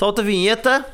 [0.00, 0.86] Solta a vinheta.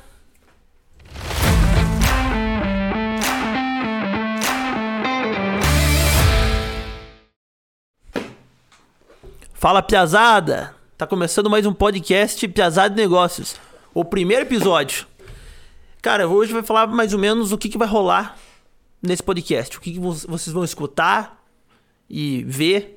[9.54, 10.74] Fala, Piazada!
[10.98, 13.54] Tá começando mais um podcast Piazada de Negócios.
[13.94, 15.06] O primeiro episódio.
[16.02, 18.36] Cara, hoje vai falar mais ou menos o que, que vai rolar
[19.00, 19.78] nesse podcast.
[19.78, 21.46] O que, que vocês vão escutar
[22.10, 22.95] e ver.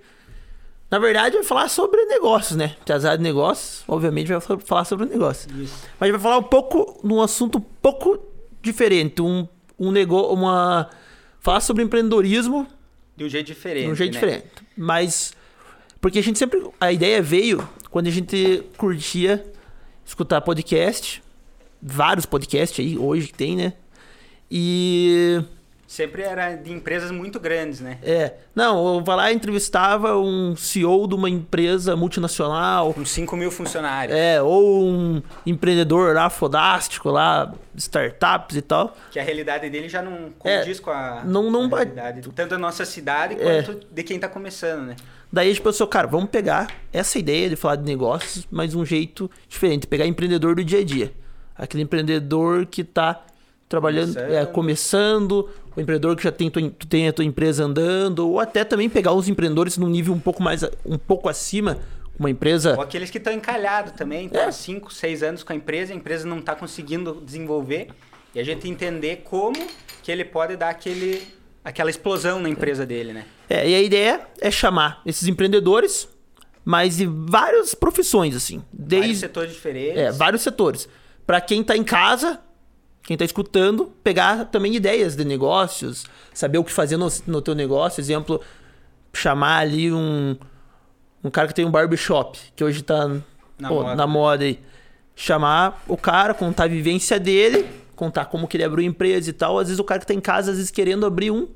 [0.89, 2.75] Na verdade, vai falar sobre negócios, né?
[2.83, 5.53] Piazada de negócios, obviamente, vai falar sobre negócios.
[5.55, 5.87] Isso.
[5.99, 8.19] Mas vai falar um pouco num assunto um pouco
[8.61, 9.21] diferente.
[9.21, 9.47] Um,
[9.77, 10.33] um negócio.
[10.33, 10.89] Uma.
[11.39, 12.65] Falar sobre empreendedorismo.
[13.15, 13.85] De um jeito diferente.
[13.85, 14.19] De um jeito né?
[14.19, 14.47] diferente.
[14.75, 15.33] Mas
[16.01, 16.63] porque a gente sempre.
[16.79, 19.45] A ideia veio quando a gente curtia
[20.05, 21.21] escutar podcast.
[21.81, 23.73] Vários podcasts aí, hoje que tem, né?
[24.49, 25.41] E.
[25.89, 27.97] Sempre era de empresas muito grandes, né?
[28.03, 28.33] É.
[28.53, 32.93] Não, eu vou lá e entrevistava um CEO de uma empresa multinacional.
[32.93, 34.15] Com 5 mil funcionários.
[34.15, 38.95] É, ou um empreendedor lá fodástico, lá, startups e tal.
[39.09, 42.51] Que a realidade dele já não condiz é, com a, não, não a realidade, tanto
[42.51, 43.63] da nossa cidade é.
[43.63, 44.95] quanto de quem está começando, né?
[45.33, 48.85] Daí a gente pensou, cara, vamos pegar essa ideia de falar de negócios, mas um
[48.85, 49.87] jeito diferente.
[49.87, 51.11] Pegar empreendedor do dia a dia.
[51.55, 53.25] Aquele empreendedor que está
[53.69, 54.33] trabalhando, começando.
[54.33, 58.63] É, começando, o empreendedor que já tem, tu, tem a tua empresa andando, ou até
[58.63, 61.77] também pegar os empreendedores num nível um pouco mais, um pouco acima,
[62.17, 62.75] uma empresa...
[62.75, 64.45] Ou aqueles que estão encalhados também, estão é.
[64.45, 67.87] há 5, 6 anos com a empresa, a empresa não está conseguindo desenvolver,
[68.35, 69.57] e a gente entender como
[70.03, 71.23] que ele pode dar aquele,
[71.63, 73.25] aquela explosão na empresa dele, né?
[73.49, 76.07] É, e a ideia é chamar esses empreendedores,
[76.63, 78.63] mas de várias profissões, assim.
[78.71, 79.97] Desde, vários setores diferentes.
[79.97, 80.89] É, vários setores.
[81.25, 82.39] Para quem está em casa,
[83.09, 87.55] quem está escutando, pegar também ideias de negócios, saber o que fazer no, no teu
[87.55, 87.99] negócio.
[87.99, 88.39] Exemplo,
[89.11, 90.37] chamar ali um,
[91.23, 93.07] um cara que tem um barbershop, que hoje está
[93.57, 93.95] na, pô, moda.
[93.95, 94.59] na moda aí.
[95.15, 97.65] Chamar o cara, contar a vivência dele,
[97.95, 99.57] contar como que ele abriu empresa e tal.
[99.57, 101.47] Às vezes o cara que está em casa, às vezes querendo abrir um,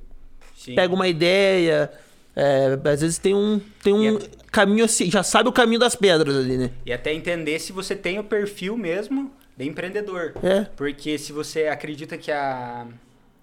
[0.58, 0.74] Sim.
[0.74, 1.92] pega uma ideia.
[2.36, 4.22] É, às vezes tem um, tem um é...
[4.52, 6.72] caminho assim, já sabe o caminho das pedras ali, né?
[6.84, 10.34] E até entender se você tem o perfil mesmo de empreendedor.
[10.44, 10.66] É.
[10.76, 12.88] Porque se você acredita que a,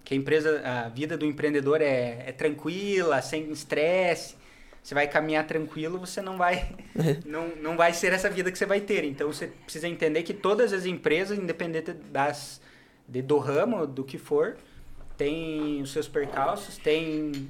[0.05, 4.37] que a empresa, a vida do empreendedor é, é tranquila, sem estresse,
[4.83, 7.19] você vai caminhar tranquilo, você não vai, é.
[7.27, 9.05] não, não vai ser essa vida que você vai ter.
[9.05, 12.61] Então você precisa entender que todas as empresas, independente das,
[13.07, 14.57] de, do ramo, do que for,
[15.17, 17.49] tem os seus percalços, tem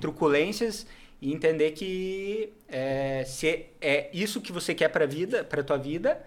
[0.00, 0.86] truculências
[1.22, 5.78] e entender que é, se é isso que você quer para a vida, para tua
[5.78, 6.20] vida,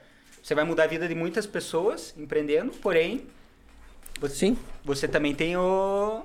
[0.50, 3.22] você vai mudar a vida de muitas pessoas empreendendo, porém
[4.20, 4.58] você, Sim.
[4.84, 6.24] você também tem o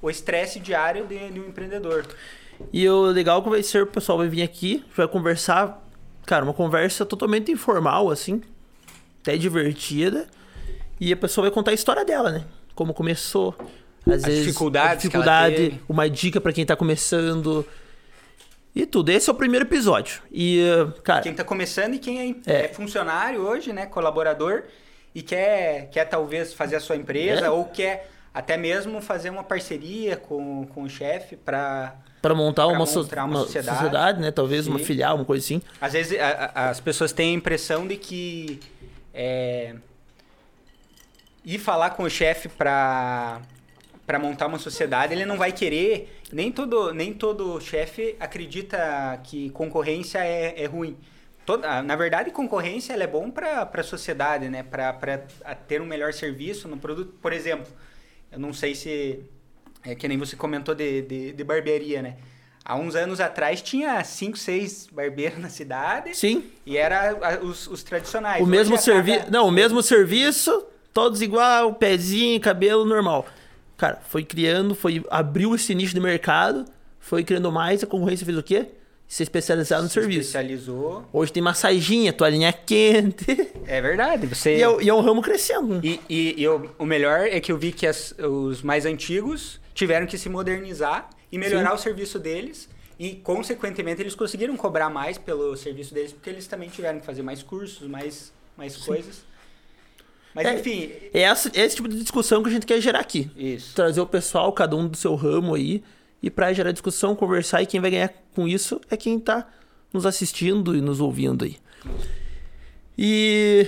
[0.00, 2.06] o estresse diário de, de, um empreendedor.
[2.72, 5.86] E o legal que vai ser o pessoal vai vir aqui, vai conversar,
[6.24, 8.40] cara, uma conversa totalmente informal assim,
[9.20, 10.26] até divertida,
[10.98, 12.46] e a pessoa vai contar a história dela, né?
[12.74, 13.54] Como começou,
[14.06, 17.66] às As vezes, dificuldades dificuldade, uma dica para quem tá começando.
[18.76, 19.08] E tudo.
[19.08, 20.20] Esse é o primeiro episódio.
[20.30, 20.60] E,
[21.02, 21.22] cara.
[21.22, 23.86] Quem tá começando e quem é, é funcionário hoje, né?
[23.86, 24.64] Colaborador,
[25.14, 27.50] e quer, quer talvez fazer a sua empresa, é.
[27.50, 32.84] ou quer até mesmo fazer uma parceria com, com o chefe para para montar uma,
[32.84, 33.78] so uma, uma sociedade.
[33.78, 34.20] sociedade.
[34.20, 34.30] né?
[34.30, 34.72] Talvez Sim.
[34.72, 35.62] uma filial, uma coisa assim.
[35.80, 38.60] Às vezes a, a, as pessoas têm a impressão de que
[39.14, 39.74] é,
[41.44, 43.40] ir falar com o chefe para
[44.06, 46.20] para montar uma sociedade, ele não vai querer.
[46.32, 50.96] Nem todo, nem todo chefe acredita que concorrência é, é ruim.
[51.44, 54.62] Toda, na verdade, concorrência é bom para a sociedade, né?
[54.62, 55.18] Para
[55.66, 57.14] ter um melhor serviço no produto.
[57.20, 57.66] Por exemplo,
[58.30, 59.20] eu não sei se.
[59.84, 62.16] É que nem você comentou de, de, de barbearia, né?
[62.64, 66.16] Há uns anos atrás tinha cinco, seis barbeiros na cidade.
[66.16, 66.44] Sim.
[66.64, 68.40] E era os, os tradicionais.
[68.40, 69.18] O Hoje mesmo serviço.
[69.20, 69.30] Cada...
[69.30, 73.24] Não, o mesmo serviço, todos igual, pezinho, cabelo normal.
[73.76, 76.64] Cara, foi criando, foi abriu esse nicho de mercado,
[76.98, 78.66] foi criando mais, a concorrência fez o quê?
[79.06, 80.20] Se especializar no Se serviço.
[80.20, 81.04] especializou.
[81.12, 83.26] Hoje tem massaginha, toalhinha quente.
[83.68, 84.26] É verdade.
[84.28, 84.56] Você...
[84.56, 85.80] E, é, e é um ramo crescendo.
[85.82, 89.60] E, e, e o, o, melhor é que eu vi que as, os mais antigos
[89.74, 91.74] tiveram que se modernizar e melhorar Sim.
[91.74, 92.68] o serviço deles.
[92.98, 97.22] E, consequentemente, eles conseguiram cobrar mais pelo serviço deles, porque eles também tiveram que fazer
[97.22, 99.24] mais cursos, mais, mais coisas.
[100.36, 100.90] Mas é, enfim.
[101.14, 103.30] É esse, esse tipo de discussão que a gente quer gerar aqui.
[103.34, 103.74] Isso.
[103.74, 105.82] Trazer o pessoal, cada um do seu ramo aí,
[106.22, 109.48] e para gerar discussão, conversar, e quem vai ganhar com isso é quem tá
[109.94, 111.56] nos assistindo e nos ouvindo aí.
[112.98, 113.66] E.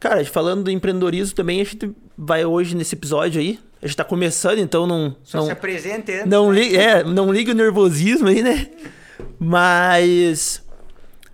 [0.00, 3.58] Cara, falando do empreendedorismo também, a gente vai hoje nesse episódio aí.
[3.82, 5.14] A gente tá começando, então não.
[5.24, 6.26] Só não, se apresente antes.
[6.26, 6.58] Não, né?
[6.58, 8.70] li, é, não liga o nervosismo aí, né?
[9.38, 10.64] Mas.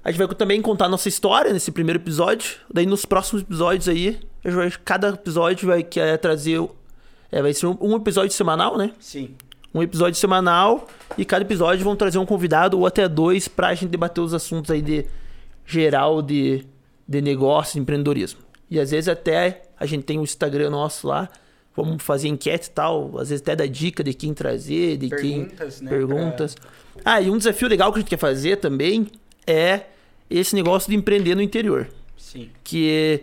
[0.03, 2.56] A gente vai também contar nossa história nesse primeiro episódio.
[2.73, 4.31] Daí nos próximos episódios aí, a
[4.85, 6.61] cada episódio vai querer trazer.
[7.31, 8.93] É, vai ser um, um episódio semanal, né?
[8.99, 9.35] Sim.
[9.75, 10.87] Um episódio semanal.
[11.17, 14.71] E cada episódio vão trazer um convidado ou até dois pra gente debater os assuntos
[14.71, 15.06] aí de
[15.65, 16.65] geral de,
[17.09, 18.41] de negócio, de empreendedorismo.
[18.71, 21.29] E às vezes até a gente tem o Instagram nosso lá.
[21.75, 23.19] Vamos fazer enquete e tal.
[23.19, 25.85] Às vezes até dar dica de quem trazer, de Perguntas, quem.
[25.85, 26.56] né, Perguntas.
[27.05, 29.06] Ah, e um desafio legal que a gente quer fazer também
[29.47, 29.83] é
[30.29, 31.88] esse negócio de empreender no interior.
[32.17, 32.50] Sim.
[32.62, 33.23] Que,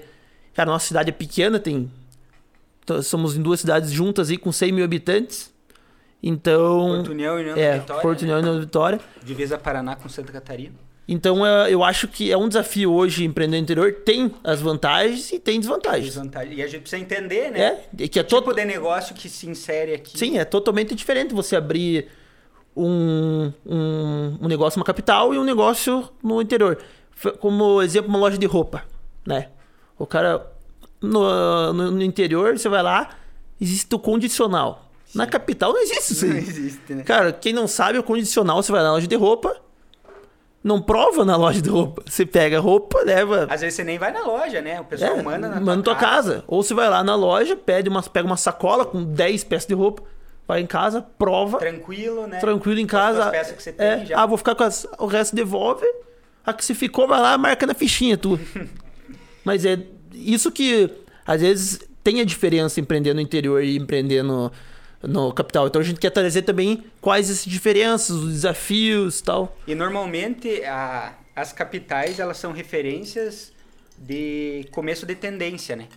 [0.59, 1.89] cara, nossa cidade é pequena, tem.
[3.03, 5.53] Somos em duas cidades juntas aí com 100 mil habitantes.
[6.21, 6.95] Então.
[6.95, 8.01] Porto União e União é, Vitória.
[8.01, 8.23] Porto né?
[8.25, 8.99] União e União da Vitória.
[9.23, 10.75] Divisa Paraná com Santa Catarina.
[11.07, 13.93] Então é, eu acho que é um desafio hoje empreender no interior.
[14.03, 16.07] Tem as vantagens e tem desvantagens.
[16.07, 16.55] Desvantagem.
[16.55, 17.59] E a gente precisa entender, né?
[17.59, 20.17] É, e que é O tipo de negócio que se insere aqui.
[20.17, 22.09] Sim, é totalmente diferente você abrir
[22.75, 26.77] um, um, um negócio numa capital e um negócio no interior.
[27.39, 28.83] Como exemplo, uma loja de roupa,
[29.25, 29.49] né?
[29.97, 30.48] O cara
[31.01, 33.09] no, no, no interior, você vai lá,
[33.59, 34.85] existe o condicional.
[35.15, 37.03] Na capital não existe isso Não existe, né?
[37.03, 39.55] Cara, quem não sabe, o condicional, você vai na loja de roupa,
[40.63, 42.03] não prova na loja de roupa.
[42.05, 43.47] Você pega roupa, leva.
[43.49, 44.79] Às vezes você nem vai na loja, né?
[44.81, 46.43] O pessoal É, manda na manda tua casa.
[46.47, 49.73] Ou você vai lá na loja, pede uma, pega uma sacola com 10 peças de
[49.73, 50.03] roupa,
[50.45, 52.39] vai em casa, prova, Tranquilo, né?
[52.39, 53.29] tranquilo em as casa.
[53.31, 54.21] peças que você tem é, já.
[54.21, 55.85] Ah, vou ficar com as, o resto devolve.
[56.45, 58.39] A que se ficou, vai lá, marca na fichinha tu.
[59.45, 59.77] Mas é
[60.19, 60.89] isso que
[61.25, 64.51] às vezes tem a diferença empreender no interior e empreender no,
[65.03, 65.67] no capital.
[65.67, 69.57] Então a gente quer trazer também quais essas diferenças, os desafios tal.
[69.67, 73.51] E normalmente a- as capitais elas são referências
[73.97, 75.87] de começo de tendência, né?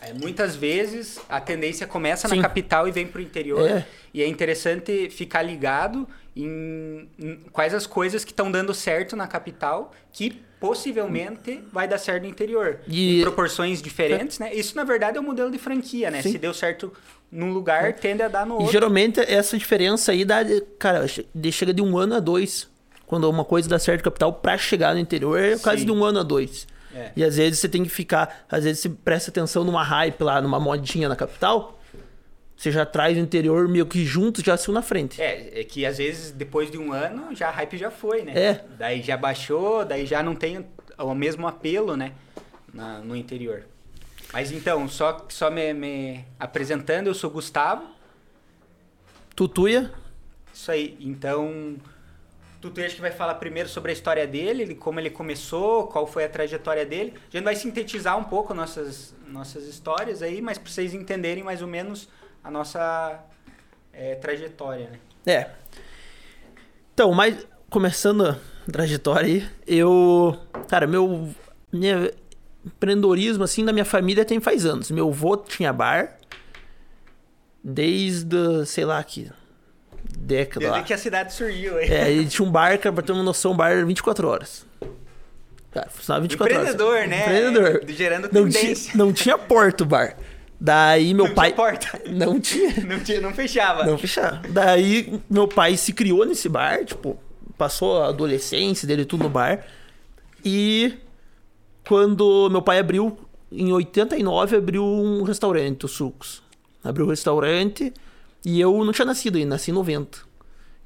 [0.00, 2.36] É, muitas vezes a tendência começa Sim.
[2.36, 3.68] na capital e vem para o interior.
[3.68, 3.86] É.
[4.14, 9.26] E é interessante ficar ligado em, em quais as coisas que estão dando certo na
[9.26, 12.80] capital que possivelmente vai dar certo no interior.
[12.86, 14.52] E- Em proporções diferentes, né?
[14.54, 16.22] Isso, na verdade, é um modelo de franquia, né?
[16.22, 16.28] Sim.
[16.28, 16.32] É.
[16.32, 16.92] Se deu certo
[17.30, 18.72] num lugar, tende a dar no E outro.
[18.72, 20.38] geralmente essa diferença aí dá,
[20.78, 21.06] cara,
[21.52, 22.68] chega de um ano a dois.
[23.06, 26.04] Quando uma coisa dá certo no capital, pra chegar no interior é quase de um
[26.04, 26.66] ano a dois.
[26.98, 27.12] É.
[27.16, 30.40] E às vezes você tem que ficar, às vezes você presta atenção numa hype lá,
[30.42, 31.78] numa modinha na capital,
[32.56, 35.20] você já traz o interior meio que junto, já saiu na frente.
[35.22, 38.32] É, é que às vezes depois de um ano já a hype já foi, né?
[38.36, 38.64] É.
[38.76, 40.66] Daí já baixou, daí já não tem
[40.98, 42.12] o mesmo apelo, né?
[42.74, 43.64] Na- no interior.
[44.32, 47.82] Mas então, só, só me, me apresentando, eu sou Gustavo.
[49.34, 49.90] Tutuia,
[50.52, 50.96] Isso aí.
[51.00, 51.76] Então,
[52.60, 56.06] Tutu acho que vai falar primeiro sobre a história dele, ele- como ele começou, qual
[56.06, 57.14] foi a trajetória dele.
[57.32, 61.62] A gente vai sintetizar um pouco nossas, nossas histórias aí, mas para vocês entenderem mais
[61.62, 62.08] ou menos
[62.42, 63.24] a nossa
[63.92, 64.98] é, trajetória, né?
[65.34, 65.50] É.
[66.94, 68.38] Então, mas começando a
[68.72, 70.36] trajetória aí, eu.
[70.68, 71.28] Cara, meu.
[71.72, 72.10] Minha
[72.64, 74.90] empreendedorismo, assim, da minha família tem faz anos.
[74.90, 76.16] Meu avô tinha bar.
[77.62, 79.30] Desde, sei lá, que.
[80.28, 80.84] Década Desde lá.
[80.84, 81.88] que a cidade surgiu aí.
[81.90, 84.66] É, ele tinha um bar, cara, pra ter uma noção, um bar 24 horas.
[85.72, 87.08] Cara, funcionava 24 Empreendedor, horas.
[87.08, 87.20] né?
[87.22, 87.80] Empreendedor.
[87.88, 90.16] Gerando Não tinha, não tinha porta o bar.
[90.60, 91.46] Daí meu Não pai.
[91.52, 92.02] tinha porta.
[92.10, 92.74] Não tinha.
[92.84, 93.84] Não, tinha, não fechava.
[93.84, 94.42] Não fechar.
[94.50, 97.16] Daí meu pai se criou nesse bar, tipo,
[97.56, 99.64] passou a adolescência dele tudo no bar.
[100.44, 100.94] E
[101.86, 103.16] quando meu pai abriu,
[103.50, 106.42] em 89, abriu um restaurante, o Sucos.
[106.84, 107.92] Abriu um restaurante
[108.44, 110.27] e eu não tinha nascido ainda, nasci em 90.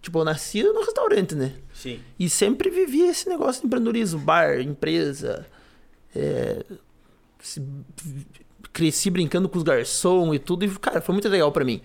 [0.02, 1.54] Tipo, eu nasci no restaurante, né?
[1.72, 2.00] Sim.
[2.18, 5.46] E sempre vivi esse negócio de empreendedorismo, bar, empresa.
[6.14, 6.62] é,
[7.40, 7.62] se-
[8.72, 11.80] cresci brincando com os garçons e tudo, e, cara, foi muito legal pra mim.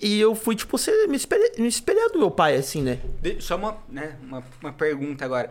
[0.00, 2.98] E eu fui, tipo, ser, me, espelhar, me espelhar do meu pai, assim, né?
[3.38, 5.50] Só uma, né, uma, uma pergunta agora.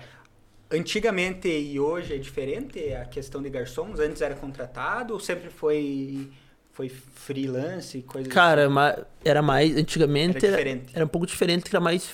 [0.70, 4.00] Antigamente e hoje é diferente a questão de garçons?
[4.00, 6.30] Antes era contratado ou sempre foi,
[6.74, 9.76] foi freelance e coisa Cara, ma- era mais.
[9.78, 10.92] Antigamente Era era, diferente.
[10.96, 12.10] era um pouco diferente, que era mais.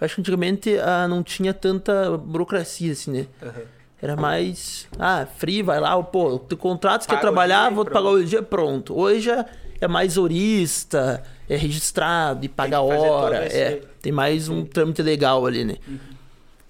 [0.00, 3.26] Eu acho que antigamente ah, não tinha tanta burocracia, assim, né?
[3.40, 3.48] assim?
[3.48, 3.62] Aham.
[4.02, 4.86] Era mais.
[4.98, 8.42] Ah, free, vai lá, pô, te contrato, quer trabalhar, dia vou te pagar o dia,
[8.42, 8.94] pronto.
[8.94, 9.46] Hoje é,
[9.80, 13.46] é mais horista, é registrado e paga hora.
[13.46, 15.76] esse- É, tem mais um trâmite legal ali, né?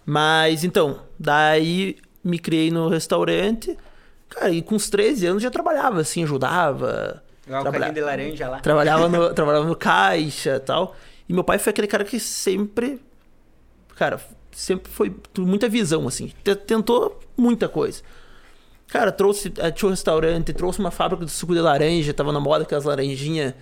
[0.06, 3.76] Mas então, daí me criei no restaurante.
[4.30, 7.22] Cara, e com uns 13 anos já trabalhava, assim, ajudava.
[7.46, 8.60] Igual o Trabalha- carinho de laranja lá.
[8.60, 10.96] Trabalhava no, trabalhava no caixa e tal.
[11.28, 13.00] E meu pai foi aquele cara que sempre.
[13.96, 16.32] Cara, sempre foi muita visão, assim.
[16.42, 18.02] Te- Tentou muita coisa.
[18.88, 19.52] Cara, trouxe.
[19.58, 22.84] eh, Tinha um restaurante, trouxe uma fábrica de suco de laranja, tava na moda aquelas
[22.84, 23.54] laranjinhas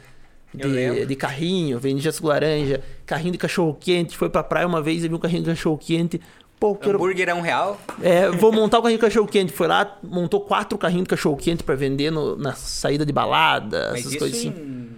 [0.54, 4.16] de, de carrinho, vendia suco de laranja, carrinho de cachorro quente.
[4.16, 6.20] Foi pra praia uma vez e viu um carrinho de cachorro quente.
[6.62, 6.94] Pô, quero...
[6.96, 7.80] Hambúrguer é um real.
[8.00, 9.52] É, vou montar o carrinho de cachorro-quente.
[9.52, 14.00] Foi lá, montou quatro carrinhos de cachorro-quente pra vender no- na saída de balada, Mas
[14.06, 14.48] essas coisas assim.
[14.50, 14.88] em...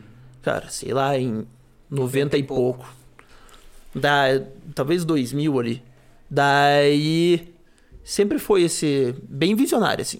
[0.42, 1.46] Cara, sei lá, em
[1.90, 2.86] 90 e pouco.
[3.94, 4.24] Da,
[4.74, 5.82] talvez 2000 ali.
[6.30, 7.54] Daí,
[8.02, 10.18] sempre foi esse, bem visionário, assim.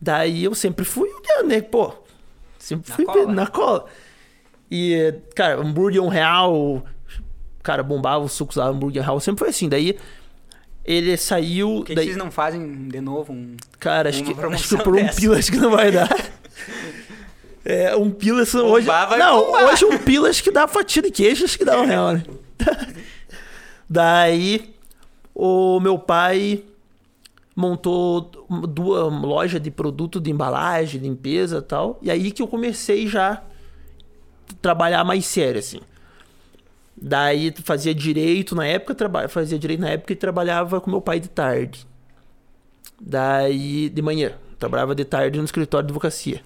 [0.00, 1.92] Daí eu sempre fui olhando, né, pô.
[2.58, 3.32] Sempre Na fui cola.
[3.32, 3.84] na cola.
[4.70, 6.82] E, cara, hambúrguer um real,
[7.62, 9.68] cara, bombava os sucos lá, hambúrguer real, sempre foi assim.
[9.68, 9.98] Daí,
[10.86, 11.76] ele saiu...
[11.76, 13.56] Por que, que daí, vocês não fazem de novo um...
[13.78, 16.08] Cara, acho que, acho que por um pila acho que não vai dar.
[17.68, 18.86] É, um pila isso hoje.
[18.86, 19.64] Não, bombar.
[19.64, 22.22] hoje um pila acho que dá fatia de queijo, acho que dá um real, né?
[23.90, 24.72] Daí,
[25.34, 26.62] o meu pai
[27.56, 28.20] montou
[28.68, 31.98] duas lojas de produto de embalagem, limpeza e tal.
[32.02, 33.42] E aí que eu comecei já a
[34.62, 35.80] trabalhar mais sério, assim.
[36.96, 41.20] Daí fazia direito na época, traba- fazia direito na época e trabalhava com meu pai
[41.20, 41.86] de tarde.
[43.00, 44.32] Daí, de manhã.
[44.58, 46.40] Trabalhava de tarde no escritório de advocacia.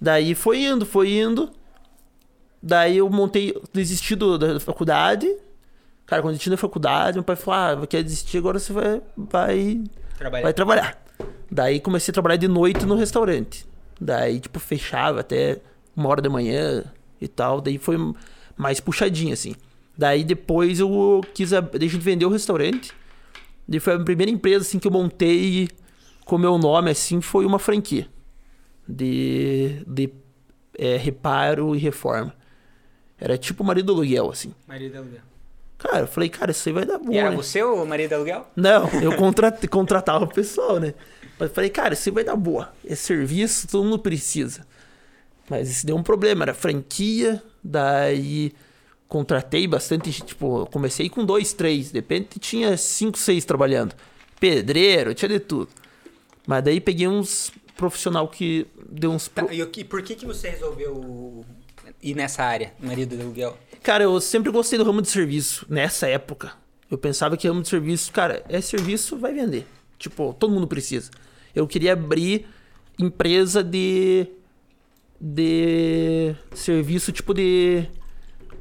[0.00, 1.50] Daí foi indo, foi indo.
[2.62, 5.26] Daí eu montei, desisti do- da faculdade.
[6.06, 9.02] Cara, quando eu desisti da faculdade, meu pai falou: Ah, quer desistir, agora você vai,
[9.16, 9.82] vai,
[10.16, 10.42] Trabalhar.
[10.44, 11.02] vai trabalhar.
[11.50, 13.66] Daí comecei a trabalhar de noite no restaurante.
[14.00, 15.60] Daí, tipo, fechava até
[15.96, 16.84] uma hora da manhã
[17.20, 17.60] e tal.
[17.60, 17.96] Daí foi
[18.56, 19.54] mais puxadinho, assim.
[19.96, 21.52] Daí depois eu quis.
[21.52, 22.92] a gente vendeu o restaurante.
[23.66, 25.68] Daí foi a primeira empresa, assim, que eu montei
[26.24, 28.08] com meu nome, assim, foi uma franquia.
[28.88, 30.10] De, de
[30.78, 32.34] é, reparo e reforma.
[33.18, 34.52] Era tipo marido do aluguel, assim.
[34.68, 35.20] Marido de aluguel.
[35.78, 37.36] Cara, eu falei, cara, isso aí vai dar bom, E era né?
[37.36, 38.46] você o marido de aluguel?
[38.54, 40.94] Não, eu contrat- contratava o pessoal, né?
[41.38, 42.72] Mas falei, cara, isso aí vai dar boa.
[42.86, 44.66] É serviço, todo mundo precisa.
[45.50, 48.52] Mas isso deu um problema, era franquia, daí
[49.08, 53.94] contratei bastante, tipo, comecei com dois, três, de repente tinha cinco, seis trabalhando.
[54.40, 55.68] Pedreiro, tinha de tudo.
[56.46, 59.28] Mas daí peguei uns profissional que deu uns...
[59.28, 61.44] Tá, e, que- por que, que você resolveu
[62.02, 63.56] ir nessa área, marido de aluguel?
[63.82, 66.52] Cara, eu sempre gostei do ramo de serviço, nessa época.
[66.90, 69.66] Eu pensava que ramo de serviço, cara, é serviço, vai vender.
[69.98, 71.10] Tipo, todo mundo precisa.
[71.54, 72.46] Eu queria abrir
[72.98, 74.26] empresa de.
[75.20, 77.84] De serviço tipo de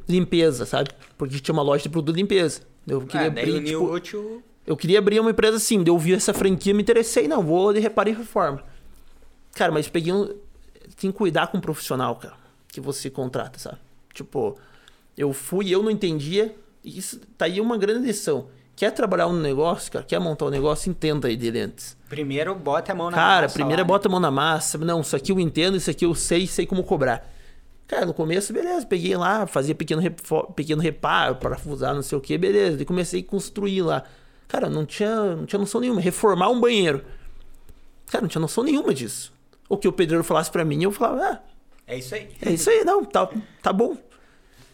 [0.07, 0.89] limpeza, sabe?
[1.17, 2.61] Porque tinha uma loja de produto de limpeza.
[2.87, 3.65] Eu queria ah, daí abrir.
[3.65, 4.43] tipo, o útil...
[4.65, 7.79] eu queria abrir uma empresa assim, eu vi essa franquia, me interessei, não, vou de
[7.79, 8.63] reparo e reforma.
[9.55, 10.27] Cara, mas peguei um.
[10.99, 12.35] Tem que cuidar com um profissional, cara,
[12.67, 13.77] que você contrata, sabe?
[14.13, 14.57] Tipo,
[15.17, 16.55] eu fui, eu não entendia.
[16.83, 18.47] Isso tá aí uma grande lição.
[18.75, 21.95] Quer trabalhar um negócio, cara, quer montar um negócio, entenda aí dele antes.
[22.09, 23.87] Primeiro bota a mão na Cara, massa primeiro lá, né?
[23.87, 24.77] bota a mão na massa.
[24.77, 27.31] Não, isso aqui eu entendo, isso aqui eu sei, sei como cobrar.
[27.87, 30.01] Cara, no começo, beleza, peguei lá, fazia pequeno,
[30.55, 32.81] pequeno reparo, parafusar, não sei o que, beleza.
[32.81, 34.03] E comecei a construir lá.
[34.47, 36.01] Cara, não tinha, não tinha noção nenhuma.
[36.01, 37.01] Reformar um banheiro.
[38.07, 39.31] Cara, não tinha noção nenhuma disso.
[39.69, 41.39] O que o pedreiro falasse pra mim, eu falava, ah,
[41.87, 42.27] É isso aí.
[42.41, 43.29] é isso aí, não, tá,
[43.61, 43.95] tá bom.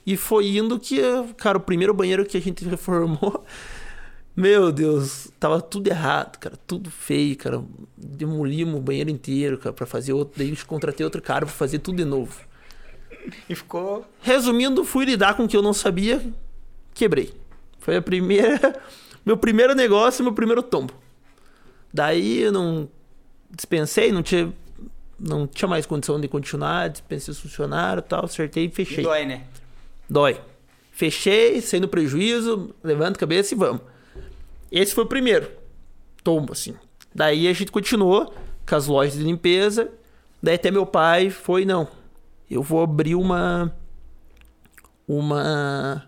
[0.06, 1.00] E foi indo que,
[1.38, 3.46] cara, o primeiro banheiro que a gente reformou,
[4.42, 7.64] meu Deus, tava tudo errado, cara, tudo feio, cara.
[7.96, 10.38] Demolimos o banheiro inteiro, cara, pra fazer outro.
[10.38, 12.34] Daí eu contratei outro cara pra fazer tudo de novo.
[13.48, 14.06] E ficou...
[14.22, 16.22] Resumindo, fui lidar com o que eu não sabia,
[16.94, 17.34] quebrei.
[17.80, 18.82] Foi a primeira.
[19.24, 20.94] Meu primeiro negócio, meu primeiro tombo.
[21.94, 22.90] Daí eu não
[23.52, 24.52] dispensei, não tinha,
[25.20, 29.04] não tinha mais condição de continuar, dispensei os funcionários e tal, acertei e E fechei.
[29.04, 29.44] dói, né?
[30.10, 30.42] Dói.
[30.92, 33.82] Fechei, no prejuízo, levanta a cabeça e vamos.
[34.72, 35.52] Esse foi o primeiro
[36.24, 36.76] tombo, assim.
[37.14, 38.34] Daí a gente continuou
[38.68, 39.92] com as lojas de limpeza.
[40.42, 41.88] Daí até meu pai foi, não,
[42.50, 43.76] eu vou abrir uma.
[45.08, 46.08] Uma.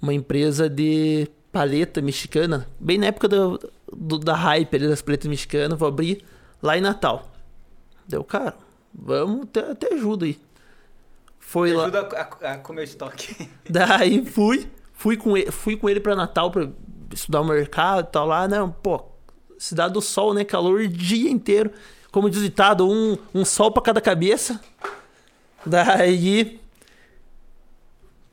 [0.00, 2.66] Uma empresa de paleta mexicana.
[2.78, 3.58] Bem na época do,
[3.92, 5.78] do- da hype ali das paletas mexicanas.
[5.78, 6.22] Vou abrir
[6.62, 7.30] lá em Natal.
[8.06, 8.54] Deu, cara,
[8.94, 10.38] vamos, até, até ajuda aí.
[11.38, 11.84] Foi lá.
[11.84, 13.48] Ajuda a, a, a comer estoque.
[13.68, 16.68] Daí fui, fui com ele, fui com ele para Natal para
[17.12, 19.04] estudar o mercado e tal lá, não, pô,
[19.58, 21.70] cidade do sol, né, calor o dia inteiro.
[22.10, 24.60] Como diz o ditado, um, um sol para cada cabeça.
[25.64, 26.58] Daí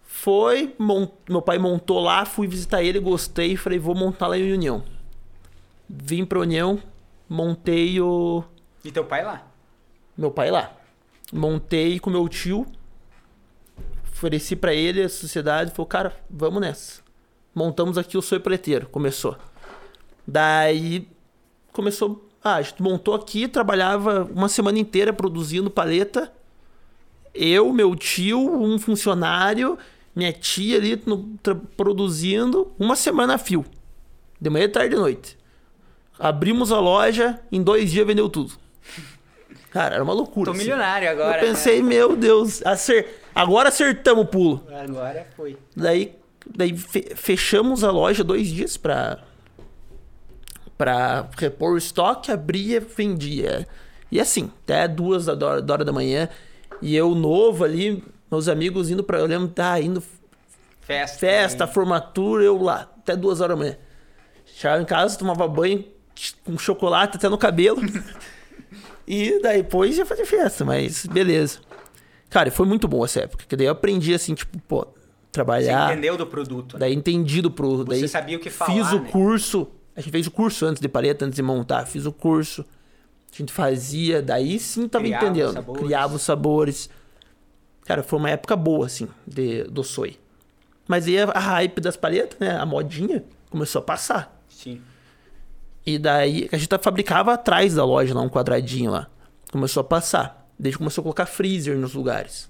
[0.01, 4.53] foi, mon- meu pai montou lá, fui visitar ele, gostei, falei, vou montar lá em
[4.53, 4.83] União.
[5.89, 6.79] Vim pra União,
[7.27, 8.43] montei o
[8.85, 9.45] E teu pai lá?
[10.17, 10.71] meu pai lá.
[11.31, 12.65] Montei com meu tio.
[14.23, 15.71] Ofereci pra ele a sociedade.
[15.71, 17.01] Falou, cara, vamos nessa.
[17.53, 18.87] Montamos aqui o Sonho Preteiro.
[18.87, 19.35] Começou.
[20.25, 21.09] Daí
[21.73, 22.29] começou.
[22.41, 26.31] Ah, a gente montou aqui, trabalhava uma semana inteira produzindo paleta.
[27.33, 29.77] Eu, meu tio, um funcionário
[30.15, 31.37] minha tia ali no,
[31.75, 33.65] produzindo uma semana a fio.
[34.39, 35.37] De manhã, tarde e noite.
[36.17, 38.53] Abrimos a loja, em dois dias vendeu tudo.
[39.71, 40.45] Cara, era uma loucura.
[40.45, 40.61] Tô assim.
[40.61, 41.41] milionário agora.
[41.41, 41.89] Eu pensei, né?
[41.89, 43.22] meu Deus, acer...
[43.33, 44.67] agora acertamos o pulo.
[44.71, 45.57] Agora foi.
[45.75, 49.19] Daí, daí fechamos a loja dois dias pra,
[50.77, 53.67] pra repor o estoque, abria, vendia.
[54.11, 56.29] E assim, até duas da hora, da hora da manhã.
[56.81, 59.19] E eu novo ali, meus amigos indo pra.
[59.19, 60.03] Eu lembro, tá indo.
[60.81, 61.17] Festa.
[61.17, 63.77] Festa, formatura, eu lá, até duas horas da manhã.
[64.45, 65.85] Chegava em casa, tomava banho
[66.43, 67.81] com chocolate até no cabelo.
[69.07, 71.59] e daí depois ia fazer festa, mas beleza.
[72.33, 74.87] Cara, foi muito bom essa época, que daí eu aprendi assim, tipo, pô,
[75.31, 75.85] trabalhar.
[75.85, 76.73] Você entendeu do produto.
[76.73, 76.79] Né?
[76.79, 77.89] Daí entendi do produto.
[77.89, 79.09] Você daí sabia o que falar, Fiz o né?
[79.11, 79.67] curso.
[79.95, 81.85] A gente fez o curso antes de paleta, antes de montar.
[81.85, 82.65] Fiz o curso.
[83.31, 85.47] A gente fazia, daí sim tava Criava entendendo.
[85.49, 85.83] os sabores.
[85.83, 86.89] Criava os sabores.
[87.85, 90.17] Cara, foi uma época boa, assim, de, do Soy.
[90.87, 92.57] Mas aí a hype das paletas, né?
[92.57, 94.43] A modinha começou a passar.
[94.49, 94.81] Sim.
[95.85, 99.07] E daí a gente fabricava atrás da loja lá, um quadradinho lá.
[99.51, 100.42] Começou a passar.
[100.57, 102.49] Desde começou a colocar freezer nos lugares.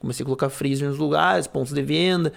[0.00, 2.32] Comecei a colocar freezer nos lugares, pontos de venda.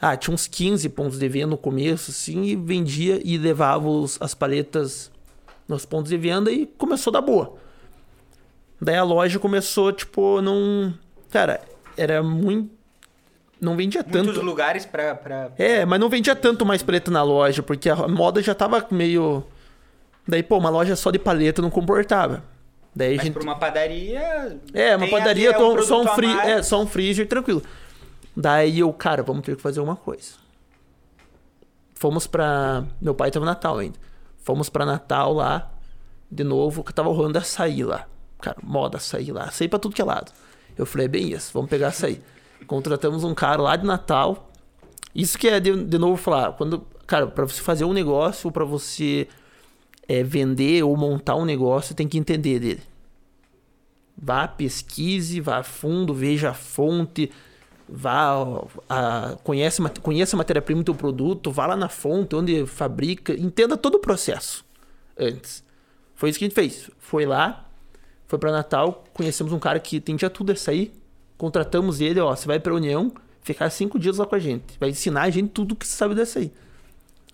[0.00, 4.20] Ah, tinha uns 15 pontos de venda no começo, assim, e vendia e levava os,
[4.20, 5.10] as paletas
[5.66, 7.56] nos pontos de venda e começou a dar boa.
[8.80, 10.92] Daí a loja começou, tipo, não.
[11.30, 11.60] Cara,
[11.96, 12.70] era muito.
[13.60, 14.44] Não vendia Muitos tanto.
[14.44, 15.52] lugares pra, pra.
[15.56, 19.42] É, mas não vendia tanto mais paleta na loja, porque a moda já tava meio.
[20.28, 22.44] Daí, pô, uma loja só de paleta não comportava.
[22.94, 23.34] Daí Mas gente.
[23.34, 24.60] pra uma padaria.
[24.72, 26.48] É, uma padaria, ali, é tô- só, um a free, mais.
[26.48, 27.62] é, só um freezer, tranquilo.
[28.36, 30.32] Daí eu, cara, vamos ter que fazer uma coisa.
[31.94, 32.84] Fomos pra.
[33.00, 33.98] Meu pai tava no Natal ainda.
[34.38, 35.70] Fomos pra Natal lá,
[36.30, 38.06] de novo, que tava rolando açaí lá.
[38.40, 39.44] Cara, moda açaí lá.
[39.44, 40.32] Açaí pra tudo que é lado.
[40.76, 42.20] Eu falei, é bem isso, vamos pegar açaí.
[42.66, 44.50] Contratamos um cara lá de Natal.
[45.14, 46.86] Isso que é, de, de novo, falar, quando.
[47.06, 49.28] Cara, pra você fazer um negócio, pra você
[50.08, 52.82] é, vender ou montar um negócio, tem que entender dele.
[54.16, 57.30] Vá, pesquise, vá a fundo, veja a fonte,
[57.88, 58.34] vá,
[58.88, 63.76] a, conhece, conheça a matéria-prima do teu produto, vá lá na fonte, onde fabrica, entenda
[63.76, 64.64] todo o processo
[65.18, 65.64] antes.
[66.14, 66.90] Foi isso que a gente fez.
[66.98, 67.68] Foi lá,
[68.26, 70.92] foi para Natal, conhecemos um cara que entendia tudo isso aí,
[71.36, 73.12] contratamos ele, ó, você vai pra União,
[73.42, 76.14] ficar cinco dias lá com a gente, vai ensinar a gente tudo que você sabe
[76.14, 76.52] dessa aí.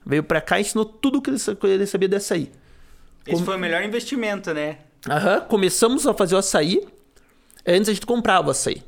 [0.04, 2.50] Veio pra cá e ensinou tudo que ele sabia dessa aí.
[3.26, 4.78] Esse Como- foi o melhor investimento, né?
[5.08, 6.86] Aham, começamos a fazer o açaí.
[7.66, 8.82] Antes a gente comprava o açaí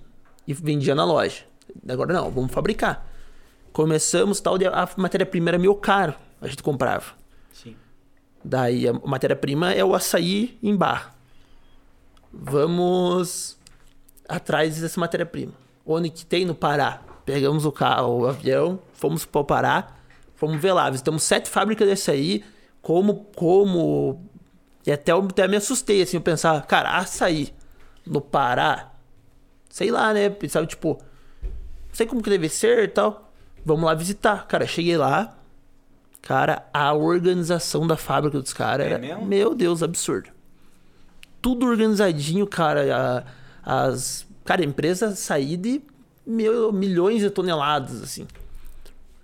[0.47, 1.45] e vendia na loja.
[1.89, 3.07] Agora não, vamos fabricar.
[3.73, 7.13] Começamos tal, a matéria-prima era meio caro, a gente comprava.
[7.53, 7.75] Sim.
[8.45, 11.15] Daí a matéria-prima é o açaí em barra.
[12.33, 13.59] Vamos
[14.29, 15.53] atrás dessa matéria-prima.
[15.85, 17.01] Onde que tem no Pará?
[17.25, 19.89] Pegamos o carro, o avião, fomos para o Pará,
[20.35, 20.89] fomos ver lá.
[20.91, 22.45] Visitamos sete fábricas de açaí.
[22.83, 24.21] Como, como...
[24.87, 27.55] E até eu até me assustei, assim, eu pensava, cara, açaí
[28.05, 28.91] no Pará?
[29.71, 30.29] Sei lá, né?
[30.29, 30.99] Pensava, tipo,
[31.43, 33.33] não sei como que deve ser e tal.
[33.65, 34.47] Vamos lá visitar.
[34.49, 35.39] Cara, cheguei lá,
[36.21, 39.27] Cara, a organização da fábrica dos caras É era, mesmo?
[39.27, 40.31] meu Deus, absurdo.
[41.41, 43.25] Tudo organizadinho, cara.
[43.65, 45.83] a- as, cara, a empresa saía de
[46.25, 48.27] meu, milhões de toneladas, assim.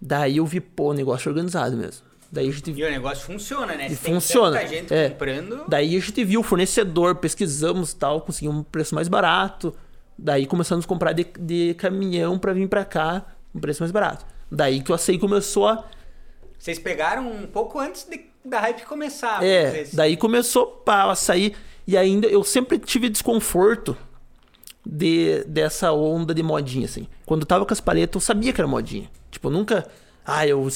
[0.01, 2.05] Daí eu vi, pô, o negócio organizado mesmo.
[2.31, 3.87] Daí a gente E o negócio funciona, né?
[3.87, 5.09] E tem funciona, tanta gente é.
[5.11, 5.64] comprando.
[5.67, 9.75] Daí a gente viu o fornecedor, pesquisamos tal, conseguimos um preço mais barato.
[10.19, 14.27] Daí começamos a comprar de, de caminhão pra vir pra cá, um preço mais barato.
[14.51, 15.85] Daí que o açaí começou a.
[16.59, 19.43] Vocês pegaram um pouco antes de- da hype começar.
[19.45, 19.97] É, assim.
[19.97, 21.55] daí começou pá, o açaí.
[21.87, 23.97] E ainda eu sempre tive desconforto
[24.85, 27.07] de, dessa onda de modinha, assim.
[27.25, 29.11] Quando eu tava com as paletas, eu sabia que era modinha.
[29.31, 29.87] Tipo, eu nunca.
[30.31, 30.67] Ah, eu.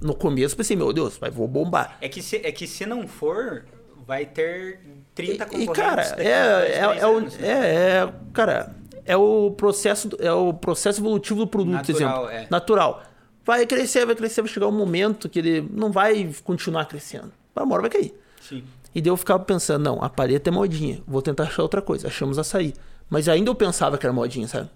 [0.00, 1.96] No começo pensei, meu Deus, vai, vou bombar.
[2.00, 3.64] É que, se, é que se não for,
[4.06, 4.80] vai ter
[5.14, 5.76] 30 E, concorrentes.
[5.76, 7.48] cara, daqui é, a é, é, anos, né?
[7.48, 12.44] é, é, cara, é o processo, é o processo evolutivo do produto, Natural, exemplo.
[12.44, 12.46] é.
[12.50, 13.02] Natural.
[13.44, 17.32] Vai crescer, vai crescer, vai chegar um momento que ele não vai continuar crescendo.
[17.54, 18.14] Uma hora vai cair.
[18.40, 18.64] Sim.
[18.94, 22.08] E daí eu ficava pensando, não, a paleta é modinha, vou tentar achar outra coisa.
[22.08, 22.74] Achamos açaí.
[23.08, 24.68] Mas ainda eu pensava que era modinha, sabe?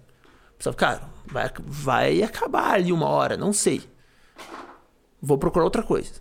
[0.57, 3.81] Pensava, cara, vai, vai acabar ali uma hora, não sei.
[5.21, 6.11] Vou procurar outra coisa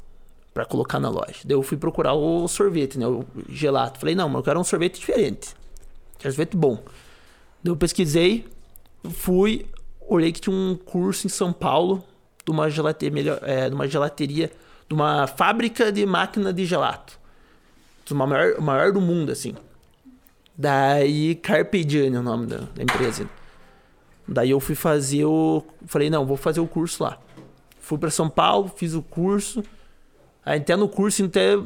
[0.55, 1.41] pra colocar na loja.
[1.45, 3.07] Daí eu fui procurar o sorvete, né?
[3.07, 4.01] O gelato.
[4.01, 5.55] Falei, não, mas eu quero um sorvete diferente.
[6.19, 6.77] Quero um sorvete bom.
[7.63, 8.47] Daí eu pesquisei,
[9.11, 9.67] fui,
[10.01, 12.03] olhei que tinha um curso em São Paulo
[12.45, 14.51] de uma gelateria, melhor, é, de uma gelateria,
[14.89, 17.19] de uma fábrica de máquina de gelato.
[18.11, 19.55] Uma maior, maior do mundo, assim.
[20.57, 23.29] Daí, Carpe Diem é o nome da, da empresa.
[24.27, 25.63] Daí eu fui fazer o.
[25.87, 27.19] Falei, não, vou fazer o curso lá.
[27.87, 29.63] Fui para São Paulo, fiz o curso.
[30.45, 31.57] Aí até no curso, até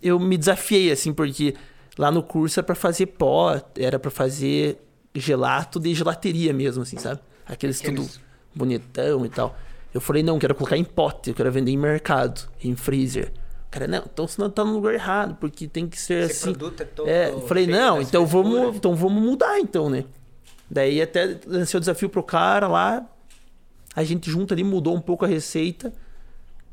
[0.00, 1.56] eu me desafiei, assim, porque
[1.98, 4.78] lá no curso era pra fazer pó, era para fazer
[5.12, 7.20] gelato de gelateria mesmo, assim, sabe?
[7.44, 8.12] Aqueles, Aqueles...
[8.12, 9.58] tudo bonitão e tal.
[9.92, 13.32] Eu falei, não, quero colocar em pote, eu quero vender em mercado, em freezer.
[13.68, 16.52] Cara, não, então você não tá no lugar errado, porque tem que ser Esse assim.
[16.52, 20.04] Produto é, todo é, eu falei, não, então vamos, então vamos mudar então, né?
[20.70, 23.04] Daí até lancei o desafio pro cara lá.
[23.94, 25.92] A gente junto ali mudou um pouco a receita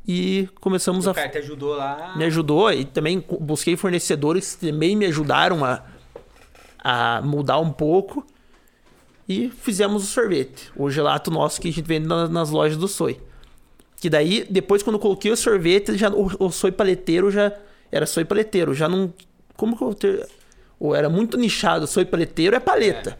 [0.06, 1.12] e começamos o a.
[1.12, 2.14] O cara te ajudou lá.
[2.16, 5.82] Me ajudou e também busquei fornecedores que também me ajudaram a,
[6.78, 8.26] a mudar um pouco.
[9.28, 12.88] E fizemos o sorvete, o gelato nosso que a gente vende nas, nas lojas do
[12.88, 13.20] Soi.
[14.00, 17.52] Que daí, depois quando eu coloquei o sorvete, já, o, o Soi paleteiro já.
[17.90, 19.14] Era Soi paleteiro, já não.
[19.56, 20.28] Como que eu ter.
[20.80, 23.10] Ou era muito nichado, Soi paleteiro é paleta.
[23.10, 23.16] É.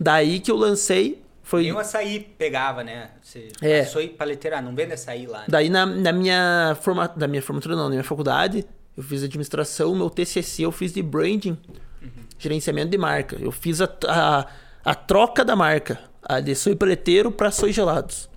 [0.00, 1.22] Daí que eu lancei.
[1.44, 1.62] Foi...
[1.62, 3.10] Nem o açaí pegava, né?
[3.22, 3.84] Você é.
[3.84, 5.40] Soi paleteiro, ah, não vende açaí lá.
[5.40, 5.46] Né?
[5.48, 9.94] Daí na, na minha forma, da minha formatura, não, na minha faculdade, eu fiz administração,
[9.94, 11.56] meu TCC eu fiz de branding,
[12.02, 12.08] uhum.
[12.38, 13.36] gerenciamento de marca.
[13.38, 14.46] Eu fiz a, a
[14.84, 15.98] a troca da marca.
[16.22, 18.28] A de Soy Paleteiro para Soy Gelados.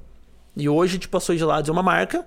[0.56, 2.26] E hoje, tipo, a Soy Gelados é uma marca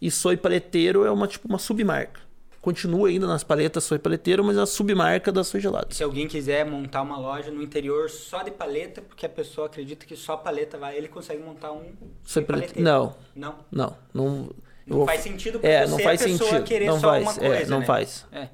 [0.00, 2.20] e Soy Paleteiro é uma, tipo, uma submarca.
[2.68, 5.96] Continua ainda nas paletas Soy Paleteiro, mas é a submarca da Soy Gelados.
[5.96, 10.04] Se alguém quiser montar uma loja no interior só de paleta, porque a pessoa acredita
[10.04, 12.82] que só paleta vai, ele consegue montar um Soy Paleteiro.
[12.82, 13.16] Não.
[13.34, 13.54] Não?
[13.72, 13.96] Não.
[14.12, 14.50] Não,
[14.86, 16.66] não faz sentido para é, você não faz a pessoa sentido.
[16.66, 17.86] querer não só faz, uma coisa, é, não né?
[17.86, 18.26] faz.
[18.30, 18.48] É.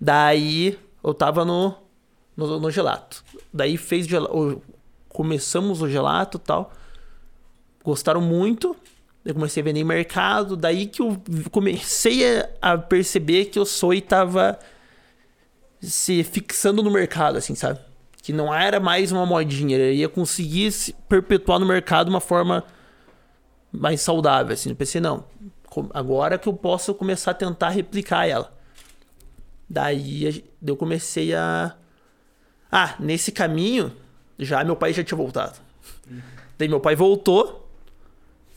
[0.00, 1.74] Daí, eu tava no
[2.34, 3.22] no, no gelato.
[3.52, 4.62] Daí fez gelato,
[5.10, 6.72] começamos o gelato tal.
[7.84, 8.74] Gostaram muito.
[9.26, 10.56] Eu comecei a vender em mercado.
[10.56, 12.22] Daí que eu comecei
[12.62, 14.56] a perceber que o Soy tava
[15.80, 17.80] se fixando no mercado, assim, sabe?
[18.22, 19.76] Que não era mais uma modinha.
[19.76, 22.64] Ele ia conseguir se perpetuar no mercado de uma forma
[23.72, 24.70] mais saudável, assim.
[24.70, 25.24] Eu pensei, não.
[25.92, 28.56] Agora que eu posso começar a tentar replicar ela.
[29.68, 31.76] Daí eu comecei a
[32.70, 33.92] ah, nesse caminho,
[34.38, 35.58] já meu pai já tinha voltado.
[36.08, 36.20] Uhum.
[36.58, 37.65] Daí meu pai voltou,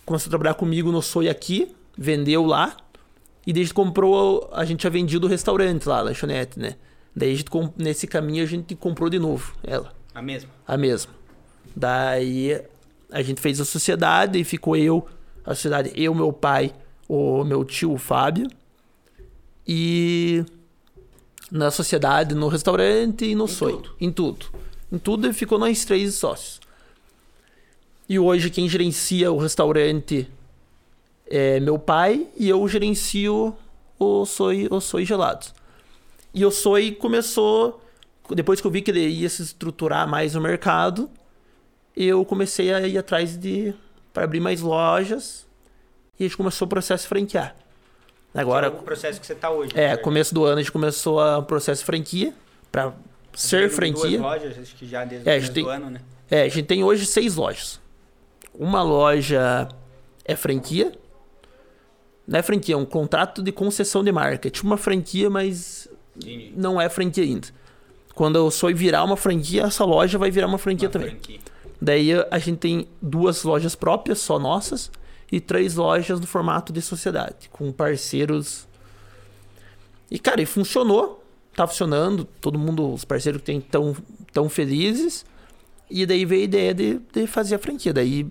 [0.09, 2.75] começou a trabalhar comigo no Soy aqui, vendeu lá.
[3.45, 6.75] E desde que comprou, a gente tinha vendido o restaurante lá, a lanchonete, né?
[7.15, 9.93] Daí gente, nesse caminho a gente comprou de novo ela.
[10.13, 10.49] A mesma?
[10.67, 11.13] A mesma.
[11.75, 12.59] Daí
[13.11, 15.07] a gente fez a sociedade e ficou eu,
[15.45, 16.73] a sociedade, eu, meu pai,
[17.07, 18.47] o meu tio, o Fábio.
[19.67, 20.43] E
[21.51, 23.77] na sociedade, no restaurante e no em sonho.
[23.77, 23.95] Tudo.
[24.01, 24.45] Em tudo.
[24.91, 26.59] Em tudo ficou nós três sócios.
[28.09, 30.27] E hoje quem gerencia o restaurante
[31.29, 33.55] é meu pai e eu gerencio
[33.99, 35.53] o Soy, o Soy Gelados.
[36.33, 37.79] E o Soy começou,
[38.31, 41.07] depois que eu vi que ele ia se estruturar mais no mercado,
[41.95, 43.75] eu comecei a ir atrás de
[44.11, 45.45] para abrir mais lojas
[46.19, 47.55] e a gente começou o processo de franquear.
[48.33, 49.71] Agora, é o processo que você está hoje.
[49.75, 49.97] É, né?
[49.97, 52.33] começo do ano a gente começou o processo de franquia
[52.71, 52.91] para
[53.35, 54.17] ser franquia.
[54.17, 56.01] Duas lojas, acho que já desde é, o começo tem, do ano, né?
[56.31, 57.79] É, a gente tem hoje seis lojas.
[58.53, 59.67] Uma loja
[60.25, 60.91] é franquia.
[62.27, 64.47] Não é franquia, é um contrato de concessão de marca.
[64.47, 65.87] É tipo uma franquia, mas
[66.55, 67.47] não é franquia ainda.
[68.13, 71.09] Quando eu sou virar uma franquia, essa loja vai virar uma franquia uma também.
[71.11, 71.39] Franquia.
[71.81, 74.91] Daí a gente tem duas lojas próprias, só nossas
[75.31, 78.67] e três lojas no formato de sociedade, com parceiros.
[80.09, 81.23] E, cara, e funcionou.
[81.55, 82.25] Tá funcionando.
[82.39, 83.95] Todo mundo, os parceiros que tem tão,
[84.33, 85.25] tão felizes.
[85.89, 87.93] E daí veio a ideia de, de fazer a franquia.
[87.93, 88.27] Daí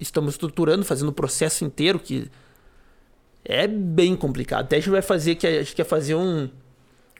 [0.00, 2.30] estamos estruturando, fazendo o processo inteiro, que
[3.44, 4.64] é bem complicado.
[4.64, 6.48] Até a gente vai fazer, que a gente quer fazer um,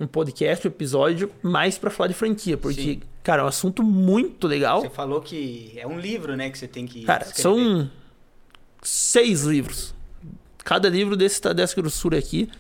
[0.01, 2.57] um podcast, um episódio, mais para falar de franquia.
[2.57, 3.01] Porque, Sim.
[3.23, 4.81] cara, é um assunto muito legal.
[4.81, 7.05] Você falou que é um livro, né, que você tem que.
[7.05, 7.43] Cara, escrever.
[7.43, 7.91] são
[8.83, 9.95] seis livros.
[10.65, 12.51] Cada livro desse, dessa grossura aqui.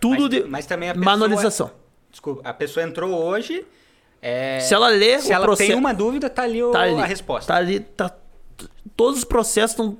[0.00, 1.70] Tudo mas, de mas também a pessoa, manualização.
[2.10, 3.64] Desculpa, a pessoa entrou hoje.
[4.20, 7.00] É, se ela lê se ela processo, tem uma dúvida, tá ali, o, tá ali,
[7.00, 7.52] a resposta.
[7.52, 8.08] Tá ali, tá,
[8.96, 9.98] todos os processos estão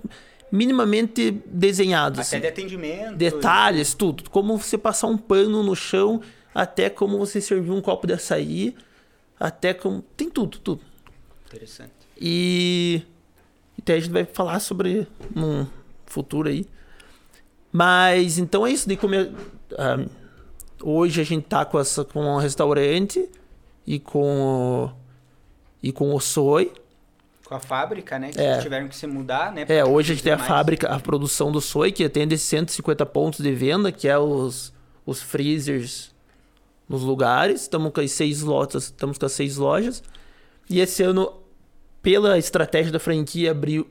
[0.50, 2.20] minimamente desenhados.
[2.20, 2.40] Até assim.
[2.40, 3.16] de atendimento.
[3.16, 4.28] Detalhes, tudo.
[4.30, 6.20] Como você passar um pano no chão,
[6.54, 8.76] até como você servir um copo de açaí,
[9.40, 10.02] até como.
[10.16, 10.82] Tem tudo, tudo.
[11.46, 11.92] Interessante.
[12.20, 13.02] E
[13.78, 15.66] então a gente vai falar sobre um
[16.06, 16.66] futuro aí.
[17.72, 18.88] Mas então é isso.
[18.88, 19.32] De comer,
[19.72, 20.08] um,
[20.82, 23.28] hoje a gente tá com, essa, com o restaurante
[23.86, 24.90] e com o,
[25.82, 26.70] e com o Soy.
[27.52, 28.30] Com a fábrica, né?
[28.30, 28.58] Que é.
[28.58, 29.66] tiveram que se mudar, né?
[29.68, 30.48] É, hoje a gente tem a mais.
[30.48, 34.72] fábrica, a produção do Soy, que atende 150 pontos de venda, que é os,
[35.04, 36.14] os freezers
[36.88, 37.62] nos lugares.
[37.62, 40.02] Estamos com as seis lojas, estamos com as seis lojas.
[40.70, 41.42] E esse ano
[42.02, 43.84] pela estratégia da franquia, abrir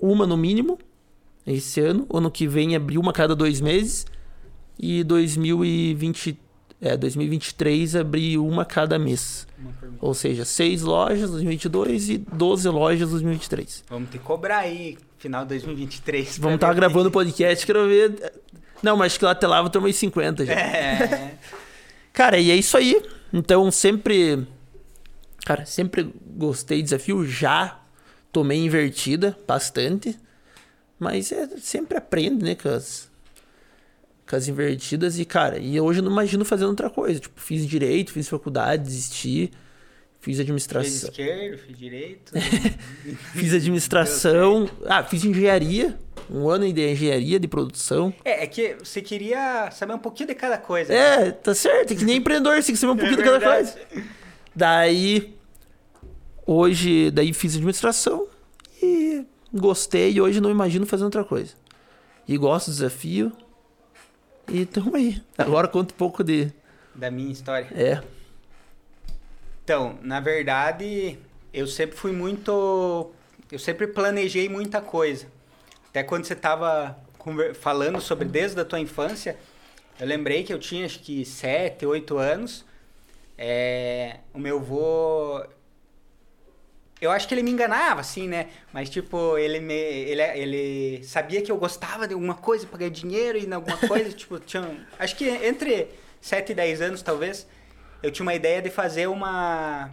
[0.00, 0.78] uma no mínimo
[1.46, 2.06] esse ano.
[2.12, 4.06] Ano que vem, abrir uma cada dois meses.
[4.78, 6.38] E 2020,
[6.80, 9.46] é, 2023, abrir uma cada mês.
[10.00, 13.84] Ou seja, seis lojas 2022 e 12 lojas 2023.
[13.88, 16.38] Vamos ter que cobrar aí, final de 2023.
[16.38, 18.32] Vamos estar tá gravando o podcast, quero ver.
[18.82, 20.52] Não, mas acho que lá até lá ter umas 50 já.
[20.52, 21.34] É.
[22.12, 23.02] Cara, e é isso aí.
[23.32, 24.46] Então, sempre.
[25.44, 27.26] Cara, sempre gostei de desafio.
[27.26, 27.80] Já
[28.30, 30.18] tomei invertida bastante.
[30.98, 33.10] Mas é, sempre aprende, né, as,
[34.28, 35.18] com as invertidas.
[35.18, 37.20] E, cara, e hoje eu não imagino fazendo outra coisa.
[37.20, 39.50] Tipo, fiz direito, fiz faculdade, desisti.
[40.20, 40.90] Fiz administração.
[40.90, 42.32] Fiz esquerdo, fiz direito.
[43.32, 44.68] fiz administração.
[44.86, 45.96] ah, fiz engenharia.
[46.28, 48.12] Um ano de engenharia de produção.
[48.24, 50.92] É, é que você queria saber um pouquinho de cada coisa.
[50.92, 51.30] É, né?
[51.30, 51.92] tá certo.
[51.92, 53.78] É que nem empreendedor, você tem que saber um pouquinho é de cada coisa.
[54.52, 55.36] Daí,
[56.44, 58.26] hoje, daí fiz administração
[58.82, 60.14] e gostei.
[60.14, 61.54] E hoje não imagino fazendo outra coisa.
[62.26, 63.30] E gosto do desafio.
[64.48, 65.22] E tamo aí.
[65.36, 66.52] Agora conta um pouco de...
[66.94, 67.68] Da minha história.
[67.72, 68.02] É.
[69.64, 71.18] Então, na verdade,
[71.52, 73.10] eu sempre fui muito.
[73.50, 75.26] Eu sempre planejei muita coisa.
[75.88, 76.96] Até quando você estava
[77.54, 79.36] falando sobre desde a tua infância,
[79.98, 82.64] eu lembrei que eu tinha acho que 7, 8 anos.
[83.36, 85.44] É, o meu avô.
[87.00, 88.46] Eu acho que ele me enganava, assim, né?
[88.72, 92.90] Mas, tipo, ele me, ele, ele sabia que eu gostava de alguma coisa para ganhar
[92.90, 94.86] dinheiro e alguma coisa, tipo, tinha.
[94.98, 95.88] Acho que entre
[96.20, 97.46] 7 e 10 anos, talvez
[98.02, 99.90] eu tinha uma ideia de fazer uma.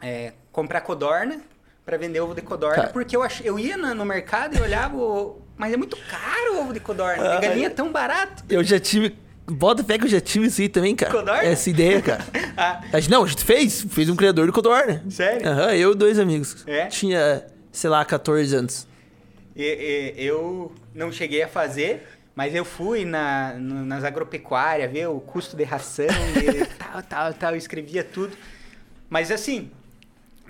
[0.00, 1.40] É, comprar codorna
[1.84, 2.88] para vender ovo de codorna, Cara.
[2.88, 6.54] porque eu, ach, eu ia no, no mercado e olhava, o, mas é muito caro
[6.54, 8.44] o ovo de codorna, ah, galinha é tão barato.
[8.48, 9.16] Eu já tive.
[9.48, 11.12] Bota fé que eu já tive isso aí também, cara.
[11.12, 11.44] Codorna?
[11.44, 12.24] Essa ideia, cara.
[12.56, 12.80] ah.
[13.08, 13.86] Não, a gente fez.
[13.88, 15.04] Fez um criador de codorna.
[15.08, 15.48] Sério?
[15.48, 16.64] Aham, eu e dois amigos.
[16.66, 16.86] É?
[16.86, 18.88] Tinha, sei lá, 14 anos.
[19.54, 25.08] E, e, eu não cheguei a fazer, mas eu fui na, no, nas agropecuárias ver
[25.08, 28.36] o custo de ração e tal, tal, tal, eu escrevia tudo.
[29.08, 29.70] Mas assim,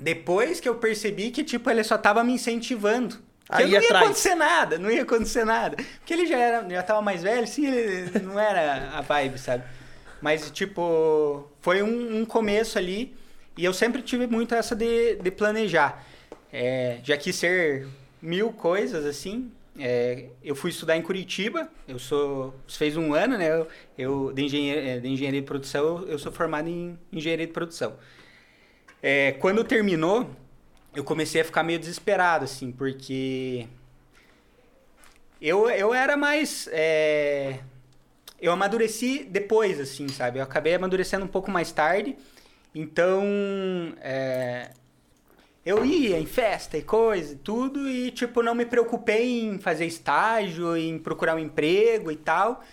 [0.01, 3.19] depois que eu percebi que, tipo, ele só tava me incentivando.
[3.49, 4.05] Aí não ia atrás.
[4.05, 5.77] acontecer nada, não ia acontecer nada.
[5.77, 9.65] Porque ele já era, já tava mais velho, sim, ele não era a vibe, sabe?
[10.21, 13.15] Mas, tipo, foi um, um começo ali.
[13.57, 16.05] E eu sempre tive muito essa de, de planejar.
[16.53, 17.87] É, já quis ser
[18.21, 19.51] mil coisas, assim.
[19.79, 22.55] É, eu fui estudar em Curitiba, eu sou.
[22.67, 23.51] fez um ano, né?
[23.51, 27.53] Eu, eu de, engenharia, é, de engenharia de produção, eu sou formado em engenharia de
[27.53, 27.95] produção.
[29.03, 30.29] É, quando terminou,
[30.97, 33.69] eu comecei a ficar meio desesperado, assim, porque.
[35.41, 36.67] Eu, eu era mais.
[36.73, 37.61] É,
[38.41, 40.39] eu amadureci depois, assim, sabe?
[40.39, 42.17] Eu acabei amadurecendo um pouco mais tarde.
[42.75, 43.23] Então.
[44.01, 44.71] É,
[45.67, 49.85] eu ia em festa e coisa e tudo, e tipo, não me preocupei em fazer
[49.85, 52.65] estágio, em procurar um emprego e tal.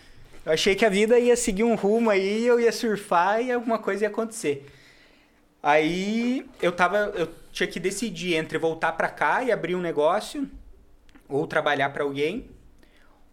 [0.46, 3.80] Eu achei que a vida ia seguir um rumo aí, eu ia surfar e alguma
[3.80, 4.68] coisa ia acontecer.
[5.62, 10.50] Aí eu tava, eu tinha que decidir entre voltar para cá e abrir um negócio,
[11.30, 12.50] ou trabalhar para alguém,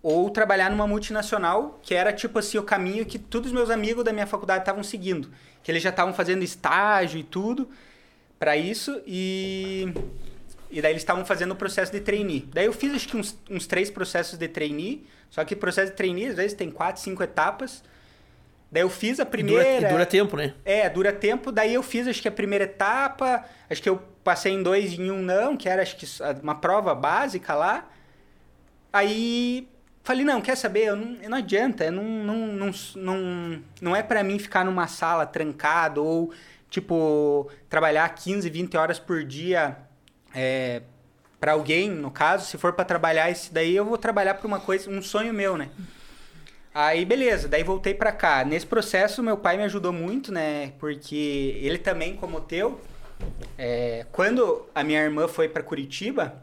[0.03, 4.05] ou trabalhar numa multinacional, que era tipo assim o caminho que todos os meus amigos
[4.05, 5.31] da minha faculdade estavam seguindo,
[5.63, 7.69] que eles já estavam fazendo estágio e tudo
[8.39, 9.93] para isso e
[10.71, 12.49] e daí eles estavam fazendo o processo de trainee.
[12.53, 15.97] Daí eu fiz acho que uns, uns três processos de trainee, só que processo de
[15.97, 17.83] trainee às vezes tem quatro, cinco etapas.
[18.71, 19.81] Daí eu fiz a primeira.
[19.81, 20.55] Dura, dura tempo, né?
[20.65, 21.51] É, dura tempo.
[21.51, 25.03] Daí eu fiz acho que a primeira etapa, acho que eu passei em dois e
[25.03, 26.07] em um não, que era acho que
[26.43, 27.89] uma prova básica lá.
[28.93, 29.69] Aí
[30.03, 30.87] falei, não, quer saber?
[30.87, 35.27] Eu não, não adianta, não, não, não, não, não é para mim ficar numa sala
[35.27, 36.33] trancado ou
[36.69, 39.77] tipo, trabalhar 15, 20 horas por dia
[40.35, 40.83] é,
[41.41, 44.61] para alguém, no caso, se for para trabalhar esse daí, eu vou trabalhar para uma
[44.61, 45.69] coisa, um sonho meu, né?
[46.73, 48.45] Aí, beleza, daí voltei para cá.
[48.45, 50.73] Nesse processo, meu pai me ajudou muito, né?
[50.79, 52.81] Porque ele também, como o teu,
[53.59, 56.43] é, quando a minha irmã foi para Curitiba,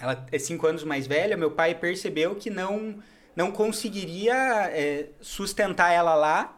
[0.00, 2.94] ela é cinco anos mais velha, meu pai percebeu que não,
[3.36, 4.34] não conseguiria
[4.72, 6.56] é, sustentar ela lá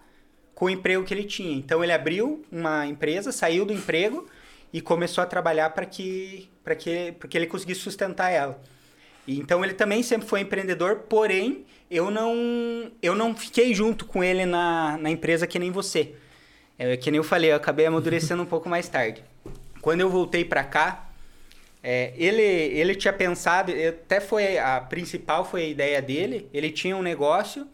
[0.54, 1.56] com o emprego que ele tinha.
[1.56, 4.28] Então ele abriu uma empresa, saiu do emprego
[4.72, 8.60] e começou a trabalhar para que, para que, ele conseguisse sustentar ela.
[9.26, 14.46] Então ele também sempre foi empreendedor, porém eu não, eu não fiquei junto com ele
[14.46, 16.14] na, na empresa que nem você.
[16.78, 19.22] É, que nem eu falei, eu acabei amadurecendo um pouco mais tarde.
[19.82, 21.10] Quando eu voltei para cá,
[21.82, 26.96] é, ele, ele tinha pensado, até foi a principal foi a ideia dele, ele tinha
[26.96, 27.66] um negócio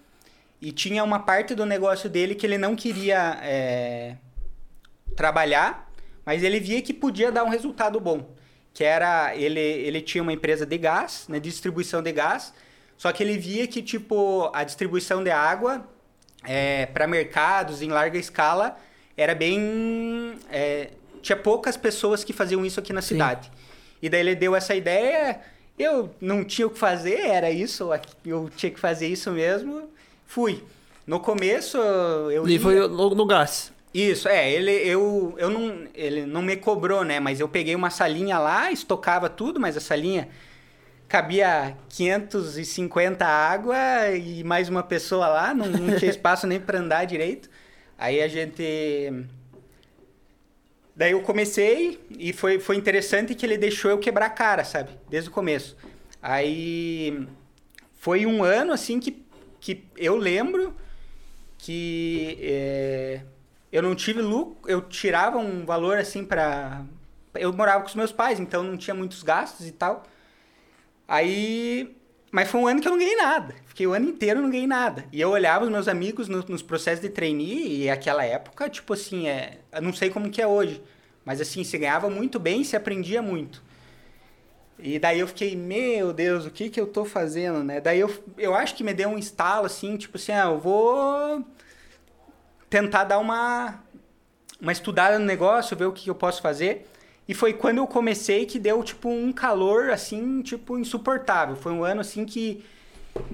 [0.60, 4.16] e tinha uma parte do negócio dele que ele não queria é,
[5.14, 5.90] trabalhar,
[6.24, 8.34] mas ele via que podia dar um resultado bom.
[8.76, 12.52] Que era ele ele tinha uma empresa de gás, né, distribuição de gás,
[12.98, 15.82] só que ele via que tipo a distribuição de água
[16.44, 18.76] é, para mercados em larga escala
[19.16, 20.90] era bem é,
[21.22, 23.14] tinha poucas pessoas que faziam isso aqui na Sim.
[23.14, 23.50] cidade.
[24.02, 25.40] E daí ele deu essa ideia,
[25.78, 27.88] eu não tinha o que fazer, era isso,
[28.26, 29.88] eu tinha que fazer isso mesmo,
[30.26, 30.62] fui.
[31.06, 33.72] No começo eu E ia- foi no, no gás.
[33.96, 37.18] Isso, é, ele, eu, eu não, ele não me cobrou, né?
[37.18, 40.28] Mas eu peguei uma salinha lá, estocava tudo, mas a salinha
[41.08, 43.76] cabia 550 água
[44.10, 47.48] e mais uma pessoa lá, não, não tinha espaço nem para andar direito.
[47.96, 49.10] Aí a gente.
[50.94, 54.90] Daí eu comecei e foi, foi interessante que ele deixou eu quebrar a cara, sabe?
[55.08, 55.76] Desde o começo.
[56.20, 57.26] Aí
[57.94, 59.24] foi um ano assim que,
[59.60, 60.74] que eu lembro
[61.58, 63.20] que é,
[63.72, 66.84] eu não tive lucro, eu tirava um valor assim pra.
[67.34, 70.04] Eu morava com os meus pais, então não tinha muitos gastos e tal.
[71.06, 71.94] Aí.
[72.32, 73.54] Mas foi um ano que eu não ganhei nada.
[73.66, 75.06] Fiquei o ano inteiro não ganhei nada.
[75.12, 78.92] E eu olhava os meus amigos no- nos processos de trainee e aquela época, tipo
[78.92, 80.82] assim, é, eu não sei como que é hoje.
[81.24, 83.62] Mas assim, se ganhava muito bem, se aprendia muito.
[84.78, 87.80] E daí eu fiquei, meu Deus, o que que eu tô fazendo, né?
[87.80, 91.42] Daí eu, eu acho que me deu um estalo, assim, tipo assim, ah, eu vou
[92.68, 93.82] tentar dar uma,
[94.60, 96.86] uma estudada no negócio, ver o que eu posso fazer.
[97.28, 101.56] E foi quando eu comecei que deu, tipo, um calor, assim, tipo, insuportável.
[101.56, 102.64] Foi um ano, assim, que...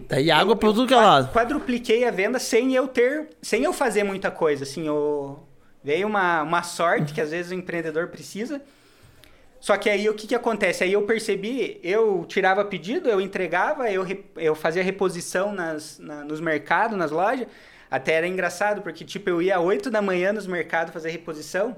[0.08, 1.32] Daí água eu- pra eu tudo que é lado.
[1.32, 3.28] Quadrupliquei a venda sem eu ter...
[3.42, 5.42] Sem eu fazer muita coisa, assim, eu...
[5.84, 8.62] Veio uma, uma sorte que às vezes o empreendedor precisa.
[9.60, 10.82] Só que aí o que, que acontece?
[10.84, 14.04] Aí eu percebi, eu tirava pedido, eu entregava, eu,
[14.36, 17.46] eu fazia reposição nas, na- nos mercados, nas lojas.
[17.92, 21.76] Até era engraçado, porque tipo, eu ia às 8 da manhã nos mercados fazer reposição.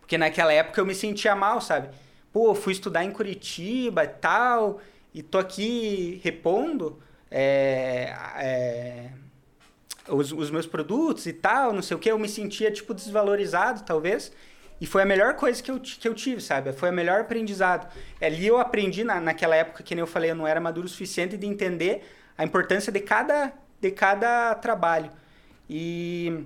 [0.00, 1.88] Porque naquela época eu me sentia mal, sabe?
[2.32, 4.80] Pô, fui estudar em Curitiba e tal,
[5.14, 9.10] e tô aqui repondo é, é,
[10.08, 12.10] os, os meus produtos e tal, não sei o que.
[12.10, 14.32] Eu me sentia, tipo, desvalorizado, talvez.
[14.80, 16.72] E foi a melhor coisa que eu, que eu tive, sabe?
[16.72, 17.88] Foi o melhor aprendizado.
[18.20, 20.90] Ali eu aprendi, na, naquela época, que nem eu falei, eu não era maduro o
[20.90, 22.02] suficiente de entender
[22.36, 25.19] a importância de cada, de cada trabalho.
[25.72, 26.44] E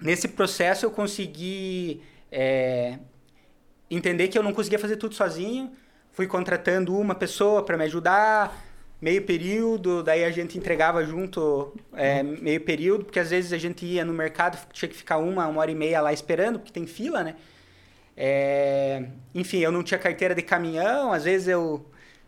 [0.00, 3.00] nesse processo eu consegui é,
[3.90, 5.72] entender que eu não conseguia fazer tudo sozinho.
[6.12, 8.56] Fui contratando uma pessoa para me ajudar,
[9.00, 13.84] meio período, daí a gente entregava junto é, meio período, porque às vezes a gente
[13.84, 16.86] ia no mercado, tinha que ficar uma, uma hora e meia lá esperando, porque tem
[16.86, 17.34] fila, né?
[18.16, 19.04] É,
[19.34, 21.84] enfim, eu não tinha carteira de caminhão, às vezes eu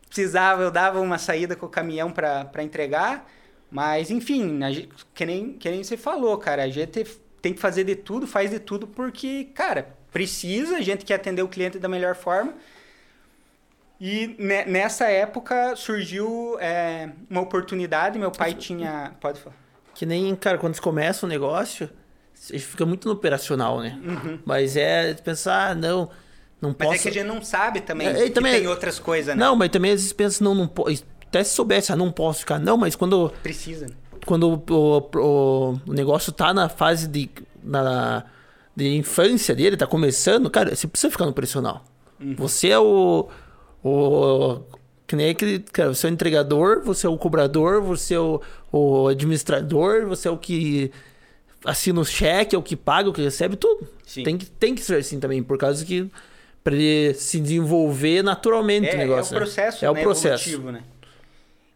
[0.09, 3.31] precisava, eu dava uma saída com o caminhão para entregar,
[3.73, 7.05] mas enfim, a gente, que, nem, que nem você falou, cara, a gente
[7.41, 11.43] tem que fazer de tudo, faz de tudo, porque, cara, precisa, a gente quer atender
[11.43, 12.53] o cliente da melhor forma.
[14.01, 19.13] E ne- nessa época surgiu é, uma oportunidade, meu pai tinha.
[19.21, 19.57] Pode falar.
[19.95, 21.89] Que nem, cara, quando começa um negócio,
[22.35, 23.99] você fica muito no operacional, né?
[24.05, 24.39] Uhum.
[24.45, 26.11] Mas é pensar, ah, não,
[26.61, 26.95] não Mas posso...
[26.95, 29.45] é que a gente não sabe também É, que também- tem outras coisas, né?
[29.45, 31.05] Não, mas também às vezes pensa, não, não posso...
[31.33, 32.59] Até se soubesse, ah, não posso ficar.
[32.59, 33.95] Não, mas quando, Precisa, né?
[34.27, 37.31] quando o, o, o negócio tá na fase de,
[37.65, 38.23] na,
[38.77, 41.83] de infância dele, tá começando, cara, você precisa ficar no profissional.
[42.37, 43.29] Você é o,
[43.83, 44.61] o...
[45.07, 45.61] Que nem aquele...
[45.61, 48.39] Cara, você é o entregador, você é o cobrador, você é o,
[48.71, 50.93] o administrador, você é o que
[51.65, 53.89] assina o cheque, é o que paga, o que recebe, tudo.
[54.07, 54.23] Sim.
[54.23, 56.11] Tem que, tem que ser assim também, por causa que...
[56.63, 59.35] Pra ele se desenvolver naturalmente É, o negócio.
[59.35, 59.47] é o né?
[59.47, 60.49] processo, É o né, processo.
[60.51, 60.83] evolutivo, né?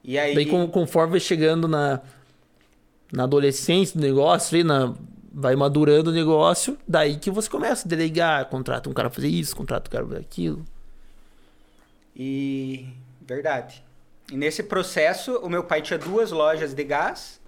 [0.07, 0.35] E aí.
[0.37, 2.01] Daí conforme vai chegando na,
[3.13, 4.95] na adolescência do negócio, na,
[5.33, 9.29] vai madurando o negócio, daí que você começa a delegar, contrata um cara pra fazer
[9.29, 10.65] isso, contrata um cara pra fazer aquilo.
[12.15, 12.87] E.
[13.21, 13.85] Verdade.
[14.31, 17.41] E nesse processo, o meu pai tinha duas lojas de gás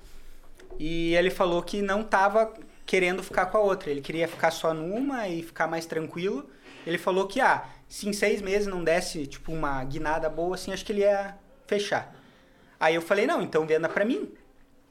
[0.79, 2.53] e ele falou que não tava
[2.85, 3.91] querendo ficar com a outra.
[3.91, 6.49] Ele queria ficar só numa e ficar mais tranquilo.
[6.85, 10.73] Ele falou que, ah, se em seis meses não desse, tipo, uma guinada boa, assim,
[10.73, 12.18] acho que ele ia fechar.
[12.79, 14.29] Aí eu falei, não, então venda pra mim.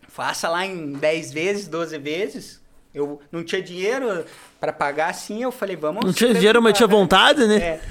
[0.08, 2.62] Faça lá em 10 vezes, 12 vezes.
[2.94, 4.26] Eu não tinha dinheiro
[4.60, 6.04] pra pagar assim, eu falei, vamos...
[6.04, 7.58] Não tinha dinheiro, mas tinha vontade, né?
[7.58, 7.82] É.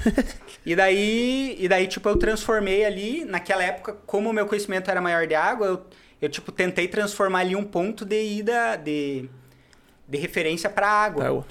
[0.65, 4.99] E daí, e daí, tipo, eu transformei ali, naquela época, como o meu conhecimento era
[4.99, 5.85] maior de água, eu,
[6.21, 9.29] eu tipo, tentei transformar ali um ponto de ida, de,
[10.05, 11.25] de referência para água.
[11.25, 11.45] Água.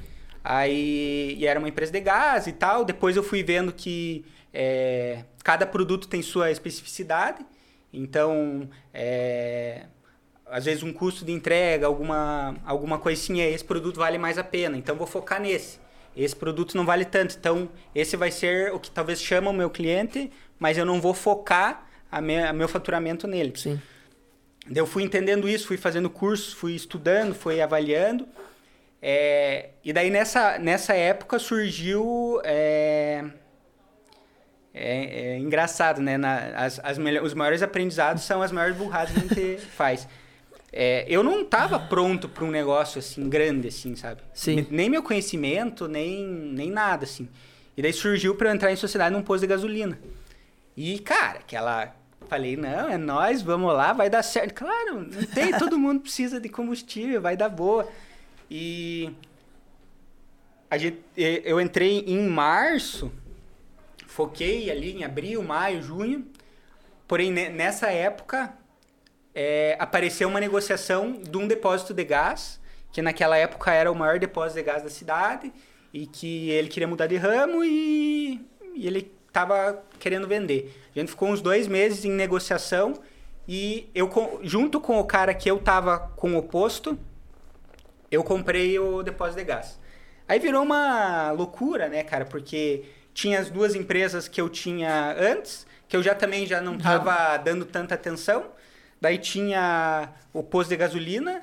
[0.45, 2.85] Aí, e era uma empresa de gás e tal.
[2.85, 7.45] Depois eu fui vendo que é, cada produto tem sua especificidade.
[7.93, 9.87] Então, é,
[10.47, 14.76] às vezes um custo de entrega, alguma, alguma coisinha, esse produto vale mais a pena.
[14.76, 15.78] Então, vou focar nesse.
[16.16, 17.37] esse produto não vale tanto.
[17.39, 21.14] Então, esse vai ser o que talvez chama o meu cliente, mas eu não vou
[21.14, 23.53] focar a minha, a meu faturamento nele.
[23.57, 23.80] Sim.
[24.74, 28.26] Eu fui entendendo isso, fui fazendo cursos, fui estudando, fui avaliando.
[29.01, 32.41] É, e daí nessa, nessa época surgiu.
[32.45, 33.24] É,
[34.77, 36.18] é, é engraçado, né?
[36.18, 40.07] Na, as, as os maiores aprendizados são as maiores burradas que a gente faz.
[40.72, 44.20] É, eu não estava pronto para um negócio assim grande, assim, sabe?
[44.35, 44.66] Sim.
[44.70, 47.29] Nem meu conhecimento, nem, nem nada, assim.
[47.74, 49.99] E daí surgiu para eu entrar em sociedade num posto de gasolina.
[50.77, 51.95] E, cara, aquela.
[52.29, 54.53] Falei, não, é nós, vamos lá, vai dar certo.
[54.53, 57.89] Claro, não tem, todo mundo precisa de combustível, vai dar boa.
[58.51, 59.12] E
[60.70, 63.12] a gente, eu entrei em março,
[64.17, 66.27] foquei ali em abril, maio, junho.
[67.07, 68.57] Porém, nessa época,
[69.35, 72.59] é, apareceu uma negociação de um depósito de gás,
[72.91, 75.53] que naquela época era o maior depósito de gás da cidade,
[75.93, 78.41] e que ele queria mudar de ramo e,
[78.75, 80.75] e ele estava querendo vender.
[80.95, 82.95] A gente ficou uns dois meses em negociação
[83.47, 84.11] e eu,
[84.43, 86.99] junto com o cara que eu tava com o posto,
[88.11, 89.79] eu comprei o depósito de gás.
[90.27, 92.25] Aí virou uma loucura, né, cara?
[92.25, 92.85] Porque
[93.17, 97.39] tinha as duas empresas que eu tinha antes, que eu já também já não tava
[97.39, 98.45] dando tanta atenção.
[99.01, 101.41] Daí tinha o posto de gasolina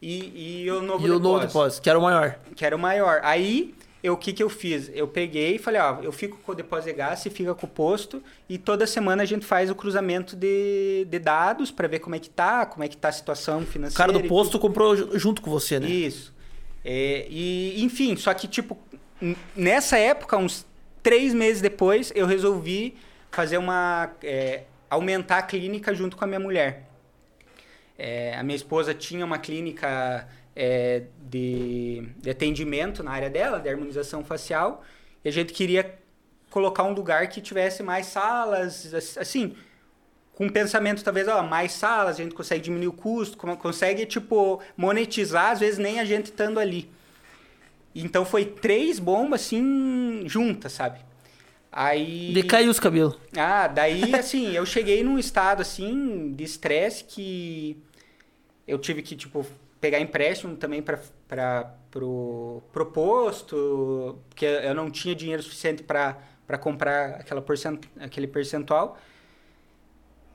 [0.00, 1.06] e, e o novo e depósito.
[1.06, 2.38] E o novo depósito, que era o maior.
[2.56, 3.20] Que era o maior.
[3.22, 3.72] Aí
[4.10, 4.90] o que, que eu fiz?
[4.92, 7.66] Eu peguei e falei, ó, eu fico com o depósito de gás, você fica com
[7.66, 12.00] o posto, e toda semana a gente faz o cruzamento de, de dados para ver
[12.00, 14.10] como é que tá, como é que tá a situação financeira.
[14.10, 15.88] O cara do posto comprou junto com você, né?
[15.88, 16.34] Isso.
[16.84, 18.76] É, e, enfim, só que, tipo,
[19.54, 20.66] nessa época, uns
[21.02, 22.96] três meses depois, eu resolvi
[23.30, 24.10] fazer uma...
[24.22, 26.86] É, aumentar a clínica junto com a minha mulher.
[27.98, 33.70] É, a minha esposa tinha uma clínica é, de, de, atendimento na área dela, de
[33.70, 34.84] harmonização facial,
[35.24, 35.98] e a gente queria
[36.50, 39.56] colocar um lugar que tivesse mais salas, assim,
[40.34, 45.52] com pensamento talvez, ó, mais salas, a gente consegue diminuir o custo, consegue, tipo, monetizar,
[45.52, 46.90] às vezes nem a gente estando ali.
[47.94, 51.00] Então foi três bombas, assim, juntas, sabe?
[51.70, 52.32] Aí...
[52.34, 53.16] Decaiu os cabelos.
[53.36, 57.82] Ah, daí, assim, eu cheguei num estado, assim, de estresse que
[58.66, 59.46] eu tive que, tipo,
[59.80, 67.16] pegar empréstimo também para pro, pro posto, porque eu não tinha dinheiro suficiente para comprar
[67.16, 68.98] aquela porcent, aquele percentual.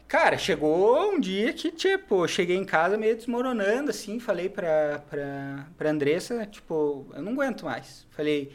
[0.08, 5.68] Cara, chegou um dia que, tipo, cheguei em casa meio desmoronando, assim, falei pra, pra,
[5.78, 8.08] pra Andressa, tipo, eu não aguento mais.
[8.12, 8.54] Falei,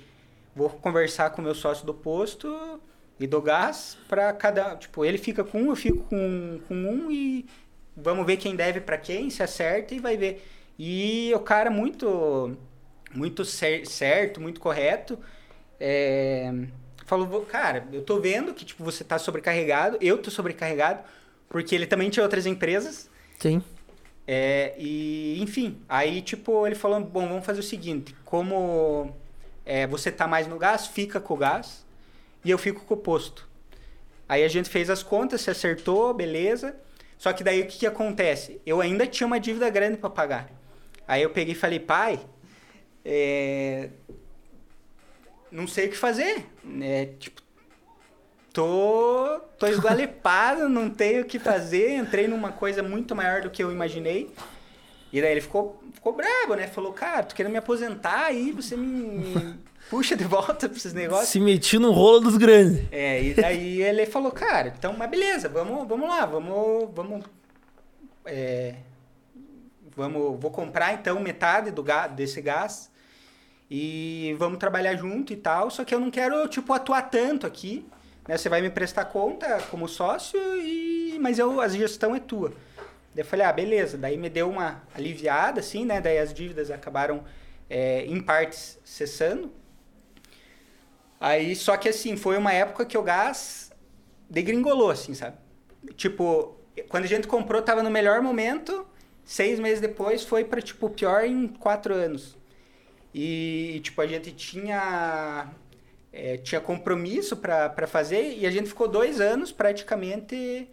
[0.54, 2.80] vou conversar com o meu sócio do posto
[3.20, 7.10] e do gás para cada, tipo, ele fica com um, eu fico com, com um
[7.10, 7.44] e
[7.94, 10.42] vamos ver quem deve para quem, se acerta e vai ver.
[10.78, 12.56] E o cara muito
[13.14, 15.18] muito cer certo, muito correto,
[15.78, 16.50] é,
[17.04, 21.02] falou, cara, eu tô vendo que tipo você tá sobrecarregado, eu tô sobrecarregado,
[21.52, 23.10] porque ele também tinha outras empresas.
[23.38, 23.62] Sim.
[24.26, 29.14] É, e enfim, aí tipo ele falou, bom, vamos fazer o seguinte, como
[29.66, 31.84] é, você tá mais no gás, fica com o gás
[32.42, 33.46] e eu fico com o posto.
[34.26, 36.74] Aí a gente fez as contas, se acertou, beleza.
[37.18, 38.58] Só que daí o que, que acontece?
[38.64, 40.50] Eu ainda tinha uma dívida grande para pagar.
[41.06, 42.18] Aí eu peguei e falei, pai,
[43.04, 43.90] é...
[45.50, 46.46] não sei o que fazer.
[46.80, 47.42] É, tipo,
[48.52, 51.96] tô, tô esgualepado, não tenho o que fazer.
[51.96, 54.32] Entrei numa coisa muito maior do que eu imaginei.
[55.12, 56.66] E daí ele ficou, ficou bravo, né?
[56.66, 59.58] Falou, cara, tu querendo me aposentar aí, você me
[59.90, 61.28] puxa de volta pra esses negócios.
[61.28, 62.86] Se meti no rolo dos grandes.
[62.90, 67.24] É, e daí ele falou, cara, então, mas beleza, vamos, vamos lá, vamos, vamos
[68.24, 68.76] é,
[69.96, 72.90] vamos, vou comprar então metade do gás, desse gás
[73.70, 75.70] e vamos trabalhar junto e tal.
[75.70, 77.86] Só que eu não quero tipo atuar tanto aqui,
[78.26, 78.36] né?
[78.36, 82.50] Você vai me prestar conta como sócio e mas eu a gestão é tua.
[83.14, 83.98] Daí eu falei, ah, beleza.
[83.98, 86.00] Daí me deu uma aliviada, assim, né?
[86.00, 87.22] Daí as dívidas acabaram,
[87.68, 89.52] é, em partes, cessando.
[91.20, 93.70] Aí, só que assim, foi uma época que o gás
[94.28, 95.36] degringolou, assim, sabe?
[95.94, 96.56] Tipo,
[96.88, 98.86] quando a gente comprou, tava no melhor momento,
[99.24, 102.36] Seis meses depois foi para tipo, pior em quatro anos.
[103.14, 105.48] E, tipo, a gente tinha,
[106.12, 110.68] é, tinha compromisso para fazer e a gente ficou dois anos praticamente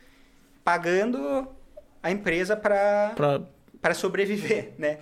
[0.64, 1.48] pagando
[2.04, 3.14] a empresa para
[3.82, 3.94] pra...
[3.94, 5.00] sobreviver, né?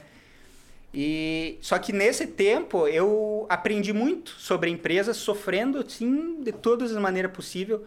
[0.94, 6.96] E só que nesse tempo eu aprendi muito sobre a empresa, sofrendo sim de todas
[6.96, 7.82] as maneiras possíveis.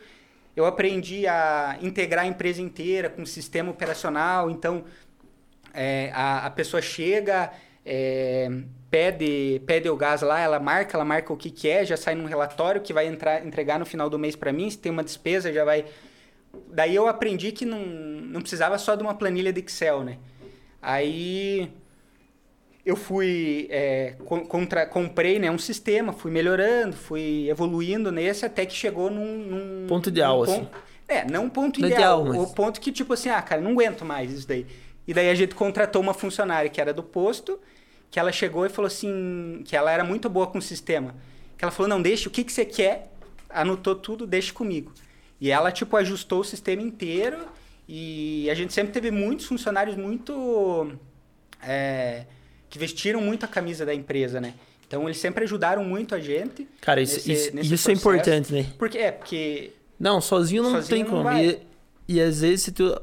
[0.54, 4.84] Eu aprendi a integrar a empresa inteira com o sistema operacional, então
[5.72, 7.52] é, a, a pessoa chega,
[7.86, 8.50] é,
[8.90, 12.14] pede, pede o gás lá, ela marca, ela marca o que, que é, já sai
[12.14, 14.68] num relatório que vai entrar, entregar no final do mês para mim.
[14.68, 15.84] Se tem uma despesa, já vai.
[16.68, 20.18] Daí eu aprendi que não, não precisava só de uma planilha de Excel, né?
[20.82, 21.70] Aí
[22.84, 24.14] eu fui é,
[24.48, 29.86] contra, comprei né, um sistema, fui melhorando, fui evoluindo nesse até que chegou num, num
[29.86, 30.60] ponto ideal, num assim.
[30.64, 33.42] Ponto, é, não um ponto Não ideal, ideal, mas- o ponto que tipo assim, ah,
[33.42, 34.66] cara, não aguento mais isso daí.
[35.06, 37.60] E daí a gente contratou uma funcionária que era do posto,
[38.10, 41.14] que ela chegou e falou assim, que ela era muito boa com o sistema.
[41.56, 43.12] Que ela falou, não, deixa, o que, que você quer?
[43.48, 44.92] Anotou tudo, deixa comigo.
[45.40, 47.38] E ela, tipo, ajustou o sistema inteiro
[47.88, 50.92] e a gente sempre teve muitos funcionários muito...
[51.62, 52.24] é,
[52.68, 54.54] que vestiram muito a camisa da empresa, né?
[54.86, 56.66] Então, eles sempre ajudaram muito a gente.
[56.80, 58.66] Cara, isso, nesse- isso, nesse isso é importante, né?
[58.78, 59.72] Porque, é, porque...
[59.98, 61.36] Não, sozinho não Sozinho tem não como.
[61.38, 61.58] E,
[62.08, 62.96] e às vezes você tem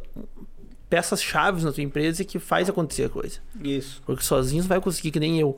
[0.90, 3.40] peças chaves na tua empresa que faz acontecer a coisa.
[3.62, 4.02] Isso.
[4.06, 5.58] Porque sozinho você vai conseguir, que nem eu,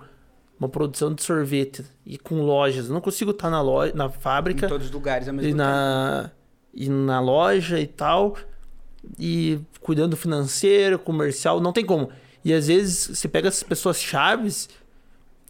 [0.59, 2.87] uma produção de sorvete e com lojas.
[2.87, 5.53] Eu não consigo estar na loja, na Em fábrica todos os lugares ao mesmo e
[5.53, 6.31] na,
[6.73, 8.35] e na loja e tal,
[9.17, 12.09] e cuidando do financeiro, comercial, não tem como.
[12.43, 14.69] E às vezes você pega essas pessoas chaves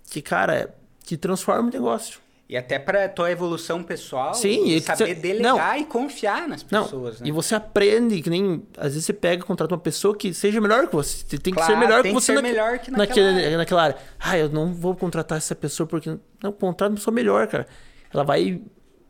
[0.09, 2.19] que, cara, que transformam o negócio.
[2.49, 6.81] E até para tua evolução pessoal, Sim, que saber você- delegar e confiar nas Não,
[6.83, 7.27] pessoas, né?
[7.27, 8.63] e você aprende, que nem.
[8.75, 11.17] Às vezes você pega e contrata uma pessoa que seja melhor que você.
[11.27, 13.07] Você Tem que Claro, ser melhor tem que que você ser naque- melhor que naquela
[13.27, 13.57] naquele- área.
[13.57, 13.97] naquela área.
[14.19, 16.09] Ah, eu não vou contratar essa pessoa porque.
[16.41, 17.67] Não, contrata uma pessoa melhor, cara.
[18.11, 18.59] Ela vai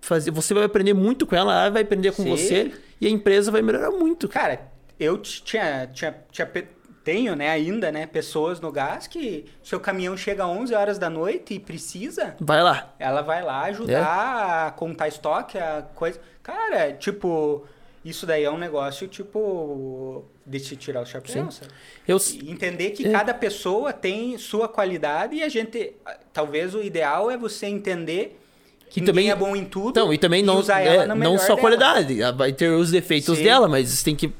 [0.01, 0.31] fazer.
[0.31, 2.29] Você vai aprender muito com ela, ela vai aprender com Sim.
[2.31, 4.27] você e a empresa vai melhorar muito.
[4.27, 4.67] Cara.
[4.99, 6.45] Eu tinha, tinha, tinha
[7.09, 11.09] tenho, né, ainda, né, pessoas no gás que seu caminhão chega às 11 horas da
[11.09, 12.93] noite e precisa, Vai lá.
[12.99, 16.19] ela vai lá ajudar a contar estoque, a coisa.
[16.43, 17.65] Cara, tipo,
[18.05, 21.71] isso daí é um negócio, tipo, de se tirar o chapéu, sabe?
[22.07, 23.11] Eu, E entender que É.
[23.11, 25.93] cada pessoa tem sua qualidade e a gente,
[26.31, 28.39] talvez o ideal é você entender
[28.89, 31.37] que E ninguém também- é bom em tudo Então, e também não, usar é, não
[31.39, 31.59] só dela.
[31.59, 32.21] qualidade.
[32.21, 33.43] ela Vai ter os defeitos Sim.
[33.43, 34.31] dela, mas você tem que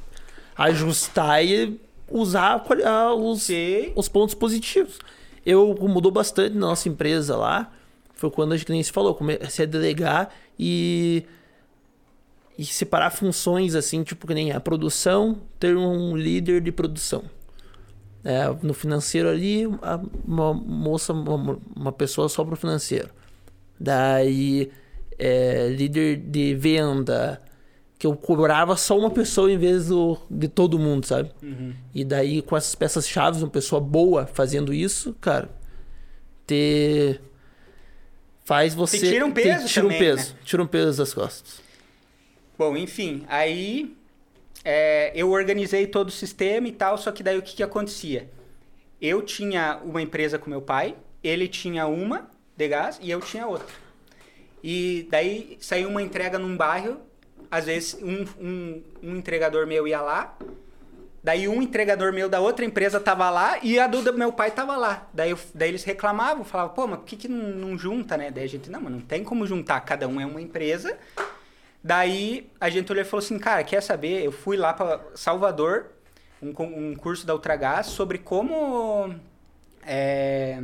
[0.56, 1.80] ajustar e
[2.12, 3.92] usar a quali- a- os, Sim.
[3.96, 5.00] os pontos positivos.
[5.46, 7.72] Eu mudou bastante na nossa empresa lá.
[8.14, 11.24] Foi quando a gente, nem se falou, comecei a delegar e,
[12.58, 17.24] e separar funções assim, tipo que nem a produção, ter um líder de produção.
[18.22, 19.66] É, no financeiro ali,
[20.26, 23.10] uma moça, uma, uma pessoa só pro financeiro.
[23.80, 24.70] Daí,
[25.18, 27.42] é, líder de venda,
[28.00, 31.32] que eu cobrava só uma pessoa em vez do, de todo mundo, sabe?
[31.44, 31.74] Uhum.
[31.94, 35.50] E daí, com essas peças chaves, uma pessoa boa fazendo isso, cara,
[36.48, 37.22] ter.
[38.46, 38.98] Faz você.
[38.98, 40.36] Te tira um peso tira um também, peso.
[40.46, 41.62] Tira um peso das costas.
[42.58, 43.96] Bom, enfim, aí
[44.64, 48.30] é, eu organizei todo o sistema e tal, só que daí o que, que acontecia?
[49.02, 53.46] Eu tinha uma empresa com meu pai, ele tinha uma de gás e eu tinha
[53.46, 53.68] outra.
[54.64, 57.09] E daí saiu uma entrega num bairro,
[57.52, 60.38] às vezes um, um, um entregador meu ia lá,
[61.24, 64.78] daí um entregador meu da outra empresa tava lá e a do meu pai tava
[64.78, 65.08] lá.
[65.14, 68.32] Daí, eu- daí eles reclamavam, falavam, pô, mas por que, que não, não junta, né?
[68.32, 70.98] Daí a gente, não, mas não tem como juntar, cada um é uma empresa.
[71.84, 74.24] Daí a gente olhou e falou assim, cara, quer saber?
[74.24, 75.88] Eu fui lá para Salvador,
[76.42, 79.16] um, um curso da Ultragás sobre como.
[79.86, 80.62] é,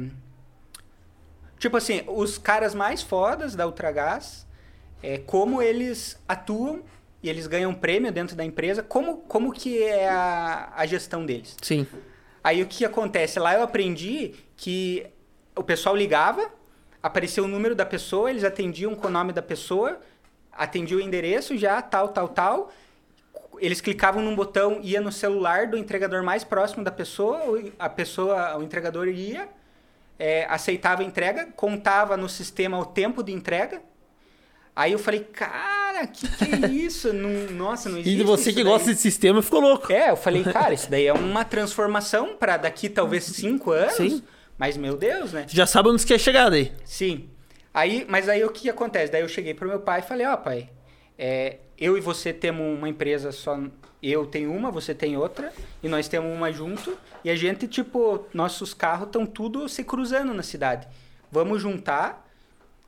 [1.58, 4.45] tipo assim, os caras mais fodas da Ultragás,
[5.06, 6.82] é, como eles atuam
[7.22, 11.56] e eles ganham prêmio dentro da empresa, como, como que é a, a gestão deles.
[11.62, 11.86] Sim.
[12.43, 13.39] Aí o que acontece?
[13.39, 15.06] Lá eu aprendi que
[15.56, 16.49] o pessoal ligava,
[17.01, 19.99] aparecia o número da pessoa, eles atendiam com o nome da pessoa,
[20.51, 22.72] atendiam o endereço já, tal, tal, tal.
[23.60, 27.89] Eles clicavam num botão, ia no celular do entregador mais próximo da pessoa, o- a
[27.89, 29.47] pessoa, o entregador ia,
[30.20, 33.82] é, aceitava a entrega, contava no sistema o tempo de entrega.
[34.76, 37.14] Aí eu falei, cara, que que é isso?
[37.14, 38.64] Não- nossa, não existe E você que daí.
[38.66, 39.92] gosta de sistema ficou louco.
[39.92, 43.94] É, eu falei, cara, isso daí é uma transformação para daqui talvez cinco anos.
[43.96, 44.22] Sim.
[44.58, 45.46] Mas, meu Deus, né?
[45.50, 46.72] Já sabe onde você quer chegar daí.
[46.84, 47.30] Sim.
[47.74, 49.12] Aí, mas aí o que acontece?
[49.12, 50.70] Daí eu cheguei pro meu pai e falei, ó, pai,
[51.18, 53.58] é, eu e você temos uma empresa só.
[54.04, 55.52] Eu tenho uma, você tem outra,
[55.82, 60.34] e nós temos uma junto, e a gente, tipo, nossos carros estão tudo se cruzando
[60.34, 60.88] na cidade.
[61.32, 62.25] Vamos juntar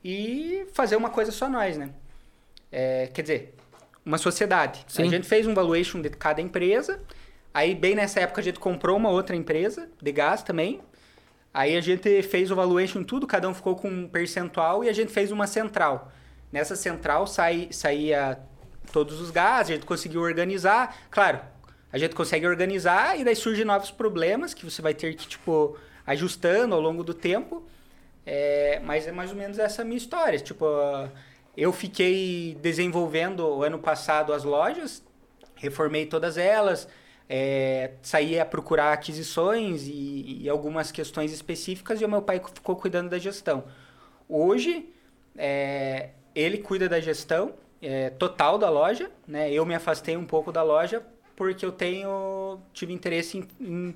[0.04, 1.90] e fazer uma coisa só nós, né?
[2.70, 3.54] É, quer dizer,
[4.04, 4.84] uma sociedade.
[4.88, 5.02] Sim.
[5.02, 7.00] A gente fez um valuation de cada empresa.
[7.52, 10.80] Aí, bem nessa época, a gente comprou uma outra empresa de gás também.
[11.52, 14.92] Aí a gente fez o valuation tudo, cada um ficou com um percentual e a
[14.92, 16.12] gente fez uma central.
[16.52, 18.38] Nessa central sai, saía
[18.92, 20.96] todos os gases, a gente conseguiu organizar.
[21.10, 21.40] Claro,
[21.92, 25.76] a gente consegue organizar e daí surgem novos problemas que você vai ter que, tipo,
[26.06, 27.66] ajustando ao longo do tempo.
[28.30, 30.38] É, mas é mais ou menos essa minha história.
[30.38, 30.66] Tipo,
[31.56, 35.02] eu fiquei desenvolvendo o ano passado as lojas,
[35.54, 36.86] reformei todas elas,
[37.26, 42.76] é, saí a procurar aquisições e, e, algumas questões específicas e o meu pai ficou
[42.76, 43.64] cuidando da gestão.
[44.28, 44.92] Hoje,
[45.34, 49.50] é, ele cuida da gestão é, total da loja, né?
[49.50, 51.02] Eu me afastei um pouco da loja
[51.34, 53.94] porque eu tenho tive interesse em, em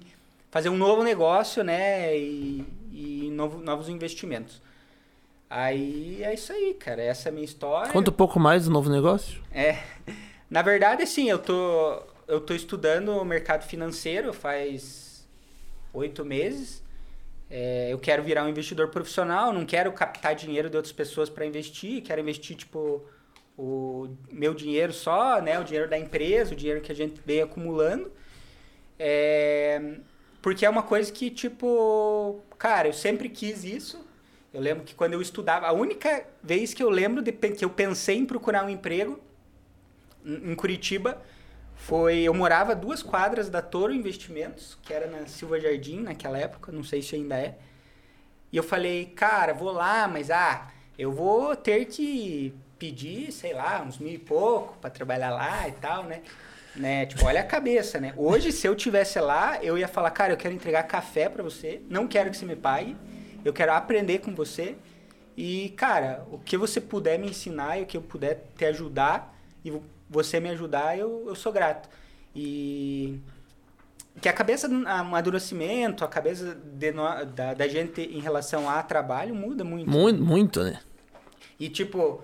[0.50, 2.16] fazer um novo negócio, né?
[2.16, 4.60] E, e novo, novos investimentos.
[5.48, 7.02] Aí é isso aí, cara.
[7.02, 7.92] Essa é a minha história.
[7.92, 9.42] Conta um pouco mais do novo negócio.
[9.50, 9.78] É.
[10.48, 15.28] Na verdade, assim, eu tô, eu tô estudando o mercado financeiro faz
[15.92, 16.82] oito meses.
[17.50, 21.44] É, eu quero virar um investidor profissional, não quero captar dinheiro de outras pessoas para
[21.44, 23.04] investir, quero investir, tipo,
[23.58, 25.58] o meu dinheiro só, né?
[25.58, 28.10] O dinheiro da empresa, o dinheiro que a gente veio acumulando.
[28.98, 29.96] É,
[30.40, 34.06] porque é uma coisa que, tipo, cara, eu sempre quis isso.
[34.54, 37.70] Eu lembro que quando eu estudava, a única vez que eu lembro de que eu
[37.70, 39.18] pensei em procurar um emprego
[40.24, 41.20] em Curitiba
[41.74, 46.70] foi eu morava duas quadras da Toro Investimentos, que era na Silva Jardim naquela época,
[46.70, 47.58] não sei se ainda é.
[48.52, 53.82] E eu falei, cara, vou lá, mas ah, eu vou ter que pedir, sei lá,
[53.82, 56.22] uns mil e pouco para trabalhar lá e tal, né?
[56.74, 57.06] Né?
[57.06, 58.12] Tipo, olha a cabeça, né?
[58.16, 61.82] Hoje, se eu tivesse lá, eu ia falar, cara, eu quero entregar café para você,
[61.88, 62.96] não quero que você me pague,
[63.44, 64.76] eu quero aprender com você.
[65.36, 69.34] E, cara, o que você puder me ensinar e o que eu puder te ajudar
[69.64, 69.72] e
[70.08, 71.88] você me ajudar, eu, eu sou grato.
[72.34, 73.20] E
[74.20, 76.92] que a cabeça do amadurecimento, a cabeça de,
[77.34, 79.90] da, da gente em relação a trabalho muda muito.
[79.90, 80.80] Muito, muito, né?
[81.58, 82.22] E, tipo,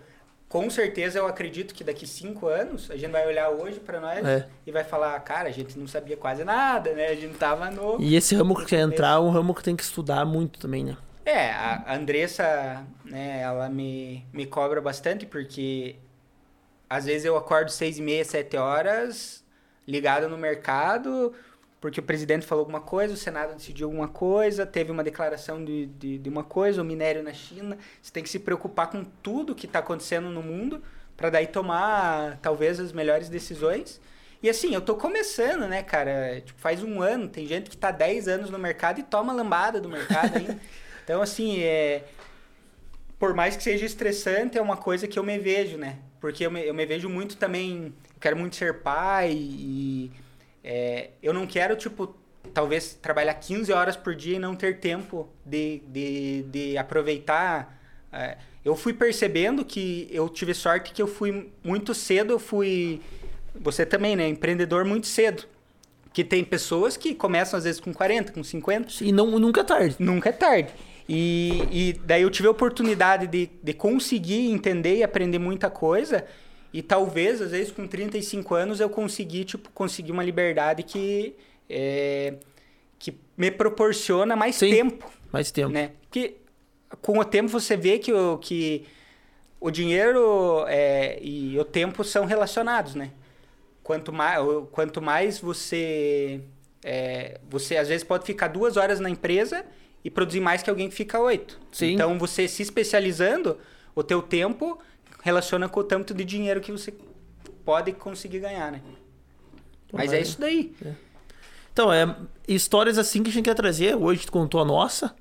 [0.49, 4.25] com certeza eu acredito que daqui cinco anos a gente vai olhar hoje para nós
[4.25, 4.49] é.
[4.67, 7.09] e vai falar, cara, a gente não sabia quase nada, né?
[7.09, 8.01] A gente tava no.
[8.01, 10.85] E esse ramo que quer entrar é um ramo que tem que estudar muito também,
[10.85, 10.97] né?
[11.25, 15.97] É, a Andressa, né, ela me, me cobra bastante porque
[16.89, 19.45] às vezes eu acordo seis e meia, sete horas,
[19.87, 21.35] ligado no mercado,
[21.81, 25.87] porque o presidente falou alguma coisa, o Senado decidiu alguma coisa, teve uma declaração de,
[25.87, 27.79] de, de uma coisa, o minério na China.
[28.03, 30.83] Você tem que se preocupar com tudo que está acontecendo no mundo
[31.17, 34.01] para daí tomar talvez as melhores decisões.
[34.43, 36.41] E assim, eu tô começando, né, cara?
[36.41, 39.81] Tipo, faz um ano, tem gente que tá 10 anos no mercado e toma lambada
[39.81, 40.59] do mercado ainda.
[41.05, 42.05] então, assim, é...
[43.21, 45.99] por mais que seja estressante, é uma coisa que eu me vejo, né?
[46.21, 50.11] Porque eu me, eu me vejo muito também, eu quero muito ser pai e
[50.71, 52.15] é, eu não quero, tipo,
[52.53, 57.81] talvez trabalhar 15 horas por dia e não ter tempo de, de, de aproveitar.
[58.13, 63.01] É, eu fui percebendo que eu tive sorte que eu fui muito cedo, eu fui.
[63.55, 64.29] Você também, né?
[64.29, 65.45] Empreendedor muito cedo.
[66.13, 68.93] Que tem pessoas que começam às vezes com 40, com 50.
[69.03, 69.97] E não, nunca é tarde.
[69.99, 70.69] Nunca é tarde.
[71.09, 76.27] E, e daí eu tive a oportunidade de, de conseguir entender e aprender muita coisa.
[76.73, 81.35] E talvez, às vezes, com 35 anos, eu consegui, tipo, conseguir uma liberdade que,
[81.69, 82.35] é,
[82.99, 85.11] que me proporciona mais Sim, tempo.
[85.33, 85.73] Mais tempo.
[85.73, 85.93] Né?
[86.03, 86.37] Porque
[87.01, 88.87] com o tempo você vê que o, que
[89.61, 93.13] o dinheiro é, e o tempo são relacionados, né?
[93.83, 94.39] Quanto mais,
[94.71, 96.41] quanto mais você...
[96.85, 99.65] É, você, às vezes, pode ficar duas horas na empresa
[100.05, 101.59] e produzir mais que alguém que fica oito.
[101.73, 101.95] Sim.
[101.95, 103.59] Então, você se especializando,
[103.95, 104.79] o teu tempo
[105.23, 106.95] relaciona com o tanto de dinheiro que você
[107.65, 108.81] pode conseguir ganhar, né?
[109.93, 110.75] Mas é isso daí.
[110.85, 110.93] É.
[111.73, 112.17] Então, é
[112.47, 113.95] histórias assim que a gente quer trazer.
[113.95, 115.15] Hoje tu contou a nossa.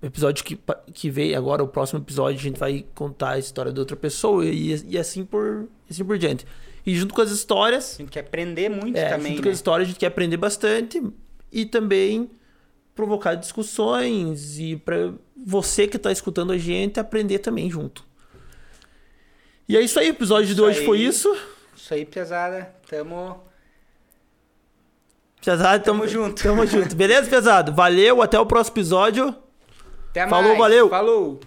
[0.00, 0.58] O episódio que,
[0.92, 4.44] que veio agora, o próximo episódio, a gente vai contar a história de outra pessoa
[4.44, 6.46] e, e assim, por, assim por diante.
[6.84, 7.94] E junto com as histórias.
[7.94, 9.32] A gente quer aprender muito é, também.
[9.32, 9.42] Junto né?
[9.44, 11.02] com as histórias, a gente quer aprender bastante.
[11.50, 12.30] E também
[12.94, 14.58] provocar discussões.
[14.58, 18.04] E para você que está escutando a gente aprender também junto.
[19.68, 21.36] E é isso aí, o episódio isso de hoje aí, foi isso.
[21.76, 22.74] Isso aí, pesada.
[22.88, 23.42] Tamo.
[25.44, 26.42] Pesado, tamo, tamo junto.
[26.42, 26.94] Tamo junto.
[26.94, 27.72] Beleza, pesado?
[27.72, 29.34] Valeu, até o próximo episódio.
[30.10, 30.58] Até Falou, mais.
[30.58, 30.88] valeu.
[30.88, 31.40] Falou.